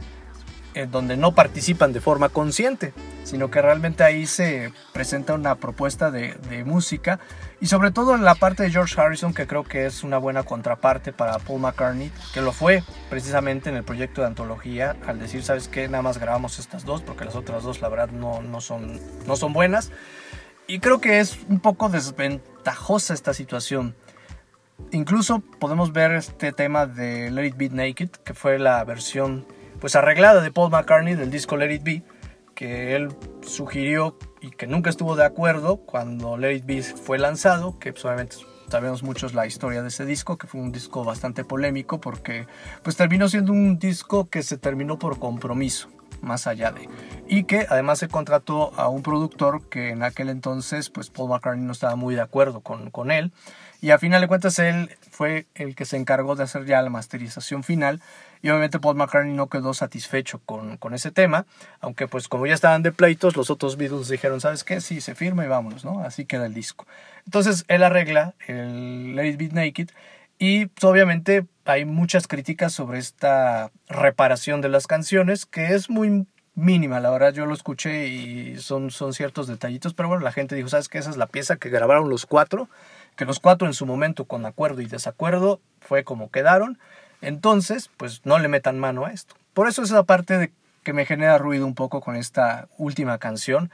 en 0.75 0.91
donde 0.91 1.17
no 1.17 1.33
participan 1.33 1.93
de 1.93 2.01
forma 2.01 2.29
consciente, 2.29 2.93
sino 3.23 3.49
que 3.49 3.61
realmente 3.61 4.03
ahí 4.03 4.27
se 4.27 4.71
presenta 4.93 5.33
una 5.33 5.55
propuesta 5.55 6.11
de, 6.11 6.35
de 6.49 6.63
música 6.63 7.19
y 7.61 7.67
sobre 7.67 7.91
todo 7.91 8.13
en 8.13 8.23
la 8.23 8.35
parte 8.35 8.63
de 8.63 8.69
George 8.69 8.99
Harrison, 8.99 9.33
que 9.33 9.47
creo 9.47 9.63
que 9.63 9.85
es 9.85 10.03
una 10.03 10.17
buena 10.17 10.43
contraparte 10.43 11.13
para 11.13 11.39
Paul 11.39 11.61
McCartney, 11.61 12.11
que 12.33 12.41
lo 12.41 12.51
fue 12.51 12.83
precisamente 13.09 13.69
en 13.69 13.77
el 13.77 13.83
proyecto 13.83 14.21
de 14.21 14.27
antología, 14.27 14.95
al 15.07 15.19
decir, 15.19 15.41
¿sabes 15.41 15.67
qué? 15.67 15.87
Nada 15.87 16.03
más 16.03 16.17
grabamos 16.17 16.59
estas 16.59 16.83
dos, 16.85 17.01
porque 17.01 17.25
las 17.25 17.35
otras 17.35 17.63
dos, 17.63 17.81
la 17.81 17.89
verdad, 17.89 18.09
no, 18.09 18.41
no, 18.41 18.59
son, 18.59 18.99
no 19.25 19.35
son 19.37 19.53
buenas. 19.53 19.91
Y 20.67 20.79
creo 20.79 20.99
que 20.99 21.19
es 21.19 21.39
un 21.47 21.59
poco 21.59 21.89
desventajosa 21.89 23.13
esta 23.13 23.33
situación. 23.33 23.95
Incluso 24.91 25.39
podemos 25.39 25.93
ver 25.93 26.11
este 26.11 26.51
tema 26.51 26.85
de 26.85 27.31
Let 27.31 27.47
It 27.47 27.55
Be 27.55 27.69
Naked, 27.69 28.09
que 28.09 28.33
fue 28.33 28.59
la 28.59 28.83
versión 28.83 29.45
pues 29.79 29.95
arreglada 29.95 30.41
de 30.41 30.51
Paul 30.51 30.71
McCartney 30.71 31.15
del 31.15 31.31
disco 31.31 31.57
Let 31.57 31.73
It 31.73 31.83
Be, 31.83 32.03
que 32.53 32.95
él 32.95 33.09
sugirió 33.41 34.17
y 34.41 34.51
que 34.51 34.67
nunca 34.67 34.89
estuvo 34.89 35.15
de 35.15 35.25
acuerdo 35.25 35.77
cuando 35.77 36.37
Let 36.37 36.55
It 36.55 36.65
Be 36.65 36.83
fue 36.83 37.17
lanzado, 37.19 37.77
que 37.79 37.91
pues, 37.91 38.05
obviamente 38.05 38.37
sabemos 38.69 39.03
muchos 39.03 39.33
la 39.33 39.45
historia 39.45 39.81
de 39.81 39.89
ese 39.89 40.05
disco, 40.05 40.37
que 40.37 40.47
fue 40.47 40.61
un 40.61 40.71
disco 40.71 41.03
bastante 41.03 41.43
polémico 41.43 41.99
porque 42.01 42.47
pues 42.83 42.95
terminó 42.95 43.27
siendo 43.29 43.51
un 43.51 43.77
disco 43.77 44.29
que 44.29 44.43
se 44.43 44.57
terminó 44.57 44.97
por 44.97 45.19
compromiso 45.19 45.89
más 46.25 46.47
allá 46.47 46.71
de 46.71 46.89
y 47.27 47.43
que 47.45 47.65
además 47.69 47.99
se 47.99 48.07
contrató 48.07 48.73
a 48.77 48.89
un 48.89 49.03
productor 49.03 49.67
que 49.69 49.89
en 49.89 50.03
aquel 50.03 50.29
entonces 50.29 50.89
pues 50.89 51.09
Paul 51.09 51.29
McCartney 51.29 51.65
no 51.65 51.71
estaba 51.71 51.95
muy 51.95 52.15
de 52.15 52.21
acuerdo 52.21 52.59
con, 52.59 52.91
con 52.91 53.11
él 53.11 53.31
y 53.81 53.91
a 53.91 53.99
final 53.99 54.21
de 54.21 54.27
cuentas 54.27 54.59
él 54.59 54.89
fue 55.11 55.45
el 55.55 55.75
que 55.75 55.85
se 55.85 55.97
encargó 55.97 56.35
de 56.35 56.43
hacer 56.43 56.65
ya 56.65 56.81
la 56.81 56.89
masterización 56.89 57.63
final 57.63 58.01
y 58.41 58.49
obviamente 58.49 58.79
Paul 58.79 58.95
McCartney 58.95 59.33
no 59.33 59.47
quedó 59.47 59.73
satisfecho 59.73 60.39
con, 60.45 60.77
con 60.77 60.93
ese 60.93 61.09
tema, 61.09 61.47
aunque 61.81 62.07
pues 62.07 62.27
como 62.27 62.45
ya 62.45 62.53
estaban 62.53 62.83
de 62.83 62.91
pleitos, 62.91 63.35
los 63.35 63.49
otros 63.49 63.75
Beatles 63.75 64.07
dijeron, 64.07 64.39
¿sabes 64.39 64.63
qué? 64.63 64.81
Sí, 64.81 65.01
se 65.01 65.15
firma 65.15 65.43
y 65.45 65.47
vámonos, 65.47 65.83
¿no? 65.83 66.01
Así 66.01 66.25
queda 66.25 66.45
el 66.45 66.53
disco. 66.53 66.85
Entonces 67.25 67.65
él 67.69 67.81
arregla 67.81 68.35
el 68.47 69.15
Let 69.15 69.37
It 69.39 69.51
Naked 69.53 69.89
y 70.37 70.67
pues, 70.67 70.83
obviamente 70.83 71.45
hay 71.65 71.85
muchas 71.85 72.27
críticas 72.27 72.73
sobre 72.73 72.99
esta 72.99 73.71
reparación 73.87 74.61
de 74.61 74.69
las 74.69 74.87
canciones, 74.87 75.45
que 75.45 75.73
es 75.73 75.89
muy 75.89 76.27
mínima, 76.55 77.01
la 77.01 77.09
verdad 77.09 77.33
yo 77.33 77.45
lo 77.45 77.53
escuché 77.53 78.07
y 78.07 78.57
son, 78.57 78.89
son 78.89 79.13
ciertos 79.13 79.47
detallitos, 79.47 79.93
pero 79.93 80.07
bueno, 80.07 80.23
la 80.23 80.31
gente 80.31 80.55
dijo, 80.55 80.69
¿sabes 80.69 80.87
qué? 80.87 80.97
Esa 80.97 81.09
es 81.09 81.17
la 81.17 81.27
pieza 81.27 81.57
que 81.57 81.69
grabaron 81.69 82.09
los 82.09 82.25
cuatro, 82.25 82.69
que 83.17 83.25
los 83.25 83.39
cuatro 83.39 83.67
en 83.67 83.73
su 83.73 83.85
momento 83.85 84.25
con 84.25 84.45
acuerdo 84.45 84.81
y 84.81 84.85
desacuerdo 84.85 85.59
fue 85.81 86.03
como 86.03 86.31
quedaron, 86.31 86.79
entonces 87.21 87.89
pues 87.97 88.21
no 88.25 88.39
le 88.39 88.47
metan 88.47 88.79
mano 88.79 89.05
a 89.05 89.11
esto. 89.11 89.35
Por 89.53 89.67
eso 89.67 89.83
es 89.83 89.89
esa 89.89 90.03
parte 90.03 90.37
de 90.37 90.51
que 90.83 90.93
me 90.93 91.05
genera 91.05 91.37
ruido 91.37 91.65
un 91.65 91.75
poco 91.75 91.99
con 91.99 92.15
esta 92.15 92.67
última 92.77 93.17
canción. 93.17 93.71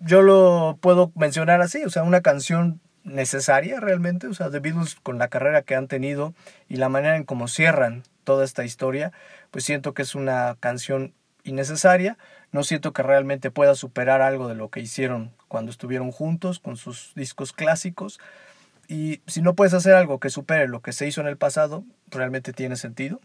Yo 0.00 0.20
lo 0.20 0.76
puedo 0.80 1.12
mencionar 1.14 1.62
así, 1.62 1.84
o 1.84 1.90
sea, 1.90 2.02
una 2.02 2.20
canción 2.20 2.80
necesaria 3.04 3.80
realmente, 3.80 4.26
o 4.26 4.34
sea, 4.34 4.50
The 4.50 4.60
con 5.02 5.18
la 5.18 5.28
carrera 5.28 5.62
que 5.62 5.74
han 5.74 5.88
tenido 5.88 6.34
y 6.68 6.76
la 6.76 6.88
manera 6.88 7.16
en 7.16 7.24
cómo 7.24 7.48
cierran 7.48 8.02
toda 8.24 8.44
esta 8.44 8.64
historia, 8.64 9.12
pues 9.50 9.64
siento 9.64 9.94
que 9.94 10.02
es 10.02 10.14
una 10.14 10.56
canción 10.58 11.12
innecesaria, 11.44 12.16
no 12.50 12.64
siento 12.64 12.92
que 12.92 13.02
realmente 13.02 13.50
pueda 13.50 13.74
superar 13.74 14.22
algo 14.22 14.48
de 14.48 14.54
lo 14.54 14.70
que 14.70 14.80
hicieron 14.80 15.32
cuando 15.48 15.70
estuvieron 15.70 16.10
juntos 16.10 16.58
con 16.58 16.76
sus 16.76 17.12
discos 17.14 17.52
clásicos 17.52 18.18
y 18.88 19.20
si 19.26 19.42
no 19.42 19.54
puedes 19.54 19.74
hacer 19.74 19.94
algo 19.94 20.20
que 20.20 20.30
supere 20.30 20.68
lo 20.68 20.80
que 20.80 20.92
se 20.92 21.06
hizo 21.06 21.20
en 21.20 21.26
el 21.26 21.36
pasado, 21.36 21.84
realmente 22.10 22.52
tiene 22.52 22.76
sentido. 22.76 23.20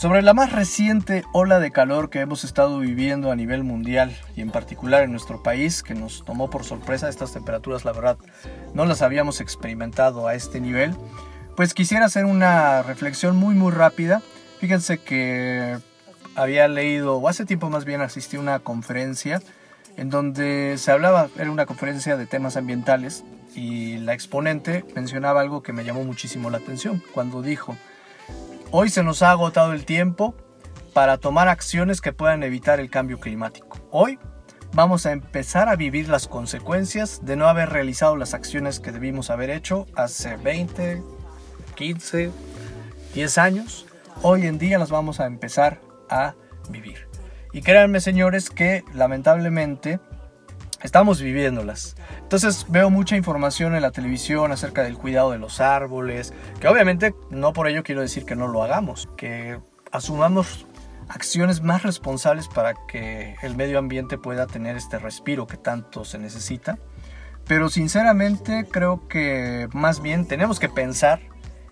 Sobre 0.00 0.22
la 0.22 0.32
más 0.32 0.50
reciente 0.50 1.24
ola 1.34 1.58
de 1.58 1.72
calor 1.72 2.08
que 2.08 2.20
hemos 2.20 2.42
estado 2.42 2.78
viviendo 2.78 3.30
a 3.30 3.36
nivel 3.36 3.64
mundial 3.64 4.16
y 4.34 4.40
en 4.40 4.50
particular 4.50 5.02
en 5.02 5.10
nuestro 5.10 5.42
país, 5.42 5.82
que 5.82 5.94
nos 5.94 6.24
tomó 6.24 6.48
por 6.48 6.64
sorpresa 6.64 7.10
estas 7.10 7.34
temperaturas, 7.34 7.84
la 7.84 7.92
verdad, 7.92 8.16
no 8.72 8.86
las 8.86 9.02
habíamos 9.02 9.42
experimentado 9.42 10.26
a 10.26 10.34
este 10.34 10.58
nivel, 10.58 10.96
pues 11.54 11.74
quisiera 11.74 12.06
hacer 12.06 12.24
una 12.24 12.82
reflexión 12.82 13.36
muy 13.36 13.54
muy 13.54 13.72
rápida. 13.72 14.22
Fíjense 14.58 14.96
que 14.96 15.76
había 16.34 16.66
leído, 16.66 17.16
o 17.16 17.28
hace 17.28 17.44
tiempo 17.44 17.68
más 17.68 17.84
bien 17.84 18.00
asistí 18.00 18.38
a 18.38 18.40
una 18.40 18.58
conferencia 18.60 19.42
en 19.98 20.08
donde 20.08 20.76
se 20.78 20.92
hablaba, 20.92 21.28
era 21.36 21.50
una 21.50 21.66
conferencia 21.66 22.16
de 22.16 22.24
temas 22.24 22.56
ambientales 22.56 23.22
y 23.54 23.98
la 23.98 24.14
exponente 24.14 24.82
mencionaba 24.94 25.42
algo 25.42 25.62
que 25.62 25.74
me 25.74 25.84
llamó 25.84 26.04
muchísimo 26.04 26.48
la 26.48 26.56
atención 26.56 27.02
cuando 27.12 27.42
dijo, 27.42 27.76
Hoy 28.72 28.88
se 28.88 29.02
nos 29.02 29.22
ha 29.22 29.32
agotado 29.32 29.72
el 29.72 29.84
tiempo 29.84 30.36
para 30.92 31.18
tomar 31.18 31.48
acciones 31.48 32.00
que 32.00 32.12
puedan 32.12 32.44
evitar 32.44 32.78
el 32.78 32.88
cambio 32.88 33.18
climático. 33.18 33.78
Hoy 33.90 34.20
vamos 34.72 35.06
a 35.06 35.12
empezar 35.12 35.68
a 35.68 35.74
vivir 35.74 36.08
las 36.08 36.28
consecuencias 36.28 37.24
de 37.24 37.34
no 37.34 37.48
haber 37.48 37.70
realizado 37.70 38.14
las 38.14 38.32
acciones 38.32 38.78
que 38.78 38.92
debimos 38.92 39.28
haber 39.28 39.50
hecho 39.50 39.88
hace 39.96 40.36
20, 40.36 41.02
15, 41.74 42.30
10 43.12 43.38
años. 43.38 43.86
Hoy 44.22 44.46
en 44.46 44.58
día 44.58 44.78
las 44.78 44.90
vamos 44.90 45.18
a 45.18 45.26
empezar 45.26 45.80
a 46.08 46.36
vivir. 46.68 47.08
Y 47.52 47.62
créanme 47.62 47.98
señores 47.98 48.50
que 48.50 48.84
lamentablemente 48.94 49.98
estamos 50.82 51.20
viviéndolas. 51.20 51.96
Entonces 52.22 52.66
veo 52.68 52.90
mucha 52.90 53.16
información 53.16 53.74
en 53.74 53.82
la 53.82 53.90
televisión 53.90 54.52
acerca 54.52 54.82
del 54.82 54.96
cuidado 54.96 55.32
de 55.32 55.38
los 55.38 55.60
árboles, 55.60 56.32
que 56.60 56.68
obviamente 56.68 57.14
no 57.30 57.52
por 57.52 57.68
ello 57.68 57.82
quiero 57.82 58.00
decir 58.00 58.24
que 58.24 58.36
no 58.36 58.48
lo 58.48 58.62
hagamos, 58.62 59.08
que 59.16 59.58
asumamos 59.92 60.66
acciones 61.08 61.60
más 61.62 61.82
responsables 61.82 62.48
para 62.48 62.74
que 62.86 63.34
el 63.42 63.56
medio 63.56 63.78
ambiente 63.78 64.16
pueda 64.16 64.46
tener 64.46 64.76
este 64.76 64.98
respiro 64.98 65.46
que 65.46 65.56
tanto 65.56 66.04
se 66.04 66.18
necesita. 66.18 66.78
Pero 67.46 67.68
sinceramente 67.68 68.66
creo 68.70 69.08
que 69.08 69.68
más 69.72 70.00
bien 70.02 70.26
tenemos 70.26 70.60
que 70.60 70.68
pensar 70.68 71.20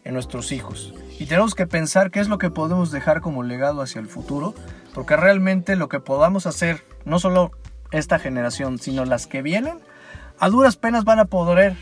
en 0.04 0.14
nuestros 0.14 0.50
hijos. 0.50 0.92
Y 1.20 1.26
tenemos 1.26 1.54
que 1.54 1.66
pensar 1.66 2.10
qué 2.10 2.20
es 2.20 2.28
lo 2.28 2.38
que 2.38 2.50
podemos 2.50 2.90
dejar 2.90 3.20
como 3.20 3.42
legado 3.42 3.82
hacia 3.82 4.00
el 4.00 4.08
futuro. 4.08 4.54
Porque 4.94 5.16
realmente 5.16 5.76
lo 5.76 5.88
que 5.88 6.00
podamos 6.00 6.46
hacer, 6.46 6.84
no 7.04 7.20
solo 7.20 7.52
esta 7.90 8.18
generación, 8.18 8.78
sino 8.78 9.04
las 9.04 9.26
que 9.26 9.42
vienen, 9.42 9.80
a 10.38 10.48
duras 10.48 10.76
penas 10.76 11.04
van 11.04 11.18
a 11.18 11.24
poder 11.26 11.76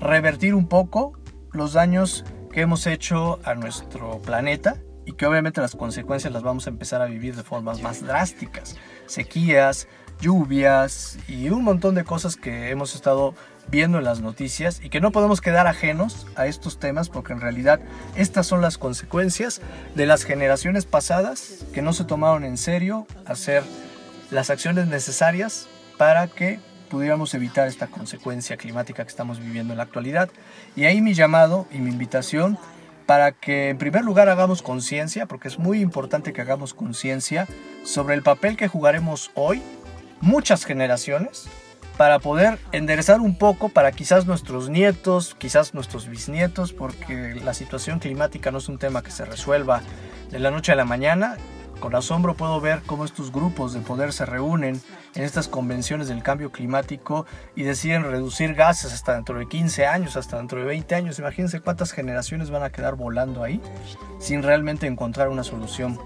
revertir 0.00 0.54
un 0.54 0.68
poco 0.68 1.12
los 1.52 1.72
daños 1.72 2.24
que 2.52 2.60
hemos 2.60 2.86
hecho 2.86 3.40
a 3.44 3.54
nuestro 3.54 4.20
planeta 4.20 4.76
y 5.06 5.12
que 5.12 5.26
obviamente 5.26 5.60
las 5.60 5.74
consecuencias 5.74 6.32
las 6.32 6.42
vamos 6.42 6.66
a 6.66 6.70
empezar 6.70 7.02
a 7.02 7.06
vivir 7.06 7.36
de 7.36 7.42
formas 7.42 7.82
más 7.82 8.02
drásticas. 8.02 8.76
Sequías, 9.06 9.88
lluvias 10.20 11.18
y 11.28 11.50
un 11.50 11.64
montón 11.64 11.94
de 11.94 12.04
cosas 12.04 12.36
que 12.36 12.70
hemos 12.70 12.94
estado 12.94 13.34
viendo 13.68 13.98
en 13.98 14.04
las 14.04 14.20
noticias 14.20 14.80
y 14.82 14.90
que 14.90 15.00
no 15.00 15.10
podemos 15.10 15.40
quedar 15.40 15.66
ajenos 15.66 16.26
a 16.36 16.46
estos 16.46 16.78
temas 16.78 17.08
porque 17.08 17.32
en 17.32 17.40
realidad 17.40 17.80
estas 18.14 18.46
son 18.46 18.60
las 18.60 18.78
consecuencias 18.78 19.60
de 19.94 20.06
las 20.06 20.24
generaciones 20.24 20.84
pasadas 20.84 21.64
que 21.72 21.82
no 21.82 21.92
se 21.92 22.04
tomaron 22.04 22.44
en 22.44 22.58
serio 22.58 23.06
hacer 23.24 23.62
las 24.30 24.50
acciones 24.50 24.86
necesarias 24.86 25.68
para 25.96 26.26
que 26.28 26.58
pudiéramos 26.90 27.34
evitar 27.34 27.66
esta 27.66 27.86
consecuencia 27.88 28.56
climática 28.56 29.04
que 29.04 29.10
estamos 29.10 29.40
viviendo 29.40 29.72
en 29.72 29.78
la 29.78 29.84
actualidad. 29.84 30.30
Y 30.76 30.84
ahí 30.84 31.00
mi 31.00 31.14
llamado 31.14 31.66
y 31.70 31.78
mi 31.78 31.90
invitación 31.90 32.58
para 33.06 33.32
que 33.32 33.70
en 33.70 33.78
primer 33.78 34.04
lugar 34.04 34.28
hagamos 34.28 34.62
conciencia, 34.62 35.26
porque 35.26 35.48
es 35.48 35.58
muy 35.58 35.80
importante 35.80 36.32
que 36.32 36.40
hagamos 36.40 36.72
conciencia 36.74 37.46
sobre 37.84 38.14
el 38.14 38.22
papel 38.22 38.56
que 38.56 38.68
jugaremos 38.68 39.30
hoy, 39.34 39.62
muchas 40.20 40.64
generaciones, 40.64 41.48
para 41.96 42.18
poder 42.18 42.58
enderezar 42.72 43.20
un 43.20 43.36
poco 43.38 43.68
para 43.68 43.92
quizás 43.92 44.26
nuestros 44.26 44.68
nietos, 44.68 45.36
quizás 45.38 45.74
nuestros 45.74 46.08
bisnietos, 46.08 46.72
porque 46.72 47.34
la 47.44 47.54
situación 47.54 48.00
climática 48.00 48.50
no 48.50 48.58
es 48.58 48.68
un 48.68 48.78
tema 48.78 49.02
que 49.02 49.10
se 49.10 49.24
resuelva 49.24 49.82
de 50.30 50.38
la 50.38 50.50
noche 50.50 50.72
a 50.72 50.76
la 50.76 50.84
mañana. 50.84 51.36
Con 51.84 51.94
asombro 51.94 52.32
puedo 52.34 52.62
ver 52.62 52.80
cómo 52.86 53.04
estos 53.04 53.30
grupos 53.30 53.74
de 53.74 53.80
poder 53.80 54.14
se 54.14 54.24
reúnen 54.24 54.80
en 55.14 55.22
estas 55.22 55.48
convenciones 55.48 56.08
del 56.08 56.22
cambio 56.22 56.50
climático 56.50 57.26
y 57.54 57.64
deciden 57.64 58.04
reducir 58.04 58.54
gases 58.54 58.94
hasta 58.94 59.16
dentro 59.16 59.38
de 59.38 59.46
15 59.46 59.84
años, 59.84 60.16
hasta 60.16 60.38
dentro 60.38 60.60
de 60.60 60.64
20 60.64 60.94
años. 60.94 61.18
Imagínense 61.18 61.60
cuántas 61.60 61.92
generaciones 61.92 62.48
van 62.48 62.62
a 62.62 62.70
quedar 62.70 62.94
volando 62.94 63.42
ahí 63.42 63.60
sin 64.18 64.42
realmente 64.42 64.86
encontrar 64.86 65.28
una 65.28 65.44
solución 65.44 66.00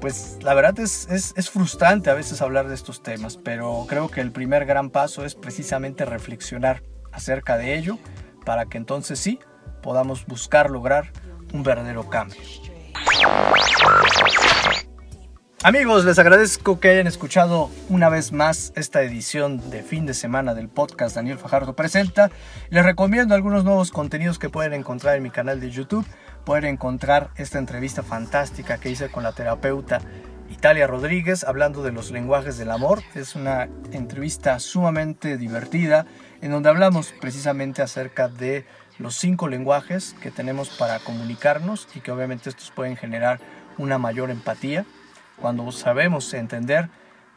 pues 0.00 0.38
la 0.42 0.52
verdad 0.54 0.80
es, 0.80 1.06
es, 1.08 1.48
frustrante 1.48 2.10
a 2.10 2.14
veces 2.14 2.42
hablar 2.42 2.66
de 2.66 2.74
estos 2.74 3.04
temas, 3.04 3.36
pero 3.36 3.86
creo 3.88 4.08
que 4.08 4.20
el 4.20 4.32
primer 4.32 4.66
gran 4.66 4.90
paso 4.90 5.24
es 5.24 5.36
precisamente 5.36 6.04
reflexionar 6.04 6.82
acerca 7.12 7.56
de 7.56 7.78
ello 7.78 8.00
para 8.44 8.66
que 8.66 8.78
entonces 8.78 9.20
sí 9.20 9.38
podamos 9.80 10.26
buscar 10.26 10.70
lograr 10.70 11.12
un 11.52 11.62
verdadero 11.62 12.10
cambio. 12.10 12.40
Amigos, 15.62 16.04
les 16.04 16.18
agradezco 16.18 16.78
que 16.78 16.90
hayan 16.90 17.06
escuchado 17.06 17.70
una 17.88 18.10
vez 18.10 18.32
más 18.32 18.72
esta 18.76 19.02
edición 19.02 19.70
de 19.70 19.82
fin 19.82 20.04
de 20.04 20.12
semana 20.12 20.54
del 20.54 20.68
podcast 20.68 21.16
Daniel 21.16 21.38
Fajardo 21.38 21.74
Presenta. 21.74 22.30
Les 22.68 22.84
recomiendo 22.84 23.34
algunos 23.34 23.64
nuevos 23.64 23.90
contenidos 23.90 24.38
que 24.38 24.50
pueden 24.50 24.74
encontrar 24.74 25.16
en 25.16 25.22
mi 25.22 25.30
canal 25.30 25.60
de 25.60 25.70
YouTube. 25.70 26.06
Pueden 26.44 26.66
encontrar 26.66 27.30
esta 27.36 27.58
entrevista 27.58 28.02
fantástica 28.02 28.76
que 28.76 28.90
hice 28.90 29.10
con 29.10 29.22
la 29.22 29.32
terapeuta 29.32 30.02
Italia 30.50 30.86
Rodríguez 30.86 31.44
hablando 31.44 31.82
de 31.82 31.92
los 31.92 32.10
lenguajes 32.10 32.58
del 32.58 32.70
amor. 32.70 33.02
Es 33.14 33.34
una 33.34 33.68
entrevista 33.92 34.60
sumamente 34.60 35.38
divertida 35.38 36.04
en 36.42 36.50
donde 36.50 36.68
hablamos 36.68 37.14
precisamente 37.20 37.80
acerca 37.80 38.28
de 38.28 38.66
los 38.98 39.16
cinco 39.16 39.48
lenguajes 39.48 40.14
que 40.20 40.30
tenemos 40.30 40.68
para 40.68 40.98
comunicarnos 40.98 41.88
y 41.94 42.00
que 42.00 42.12
obviamente 42.12 42.50
estos 42.50 42.70
pueden 42.70 42.96
generar 42.96 43.40
una 43.78 43.98
mayor 43.98 44.30
empatía 44.30 44.84
cuando 45.40 45.70
sabemos 45.72 46.32
entender 46.34 46.88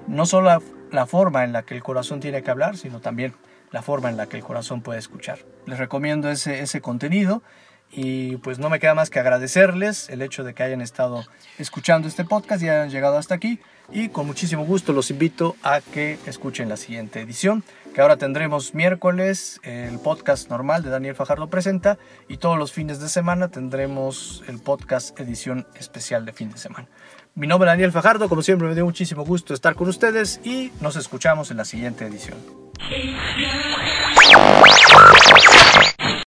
no 0.07 0.25
solo 0.25 0.61
la, 0.91 1.05
forma 1.05 1.43
en 1.43 1.53
la 1.53 1.63
que 1.63 1.75
el 1.75 1.83
corazón 1.83 2.19
tiene 2.19 2.43
que 2.43 2.51
hablar, 2.51 2.77
sino 2.77 2.99
también 2.99 3.33
la 3.71 3.81
forma 3.81 4.09
en 4.09 4.17
la 4.17 4.27
que 4.27 4.37
el 4.37 4.43
corazón 4.43 4.81
puede 4.81 4.99
escuchar. 4.99 5.39
Les 5.65 5.79
recomiendo 5.79 6.29
ese, 6.29 6.61
ese 6.61 6.81
contenido 6.81 7.41
y 7.91 8.37
pues 8.37 8.59
no 8.59 8.69
me 8.69 8.79
queda 8.79 8.93
más 8.93 9.09
que 9.09 9.19
agradecerles 9.19 10.09
el 10.09 10.21
hecho 10.21 10.43
de 10.43 10.53
que 10.53 10.63
hayan 10.63 10.81
estado 10.81 11.25
escuchando 11.57 12.07
este 12.07 12.25
podcast 12.25 12.61
y 12.61 12.69
hayan 12.69 12.89
llegado 12.89 13.17
hasta 13.17 13.35
aquí 13.35 13.59
y 13.91 14.09
con 14.09 14.27
muchísimo 14.27 14.65
gusto 14.65 14.91
los 14.91 15.09
invito 15.09 15.55
a 15.63 15.79
que 15.81 16.19
escuchen 16.25 16.67
la 16.67 16.77
siguiente 16.77 17.21
edición 17.21 17.63
ahora 18.01 18.17
tendremos 18.17 18.75
miércoles 18.75 19.59
el 19.63 19.99
podcast 19.99 20.49
normal 20.49 20.83
de 20.83 20.89
Daniel 20.89 21.15
Fajardo 21.15 21.49
Presenta 21.49 21.97
y 22.27 22.37
todos 22.37 22.57
los 22.57 22.71
fines 22.71 22.99
de 22.99 23.09
semana 23.09 23.49
tendremos 23.49 24.43
el 24.47 24.59
podcast 24.59 25.19
edición 25.19 25.65
especial 25.75 26.25
de 26.25 26.33
fin 26.33 26.51
de 26.51 26.57
semana. 26.57 26.87
Mi 27.33 27.47
nombre 27.47 27.69
es 27.69 27.71
Daniel 27.71 27.91
Fajardo, 27.91 28.29
como 28.29 28.41
siempre 28.41 28.67
me 28.67 28.75
dio 28.75 28.85
muchísimo 28.85 29.25
gusto 29.25 29.53
estar 29.53 29.75
con 29.75 29.87
ustedes 29.87 30.39
y 30.43 30.71
nos 30.81 30.95
escuchamos 30.95 31.51
en 31.51 31.57
la 31.57 31.65
siguiente 31.65 32.05
edición. 32.05 32.37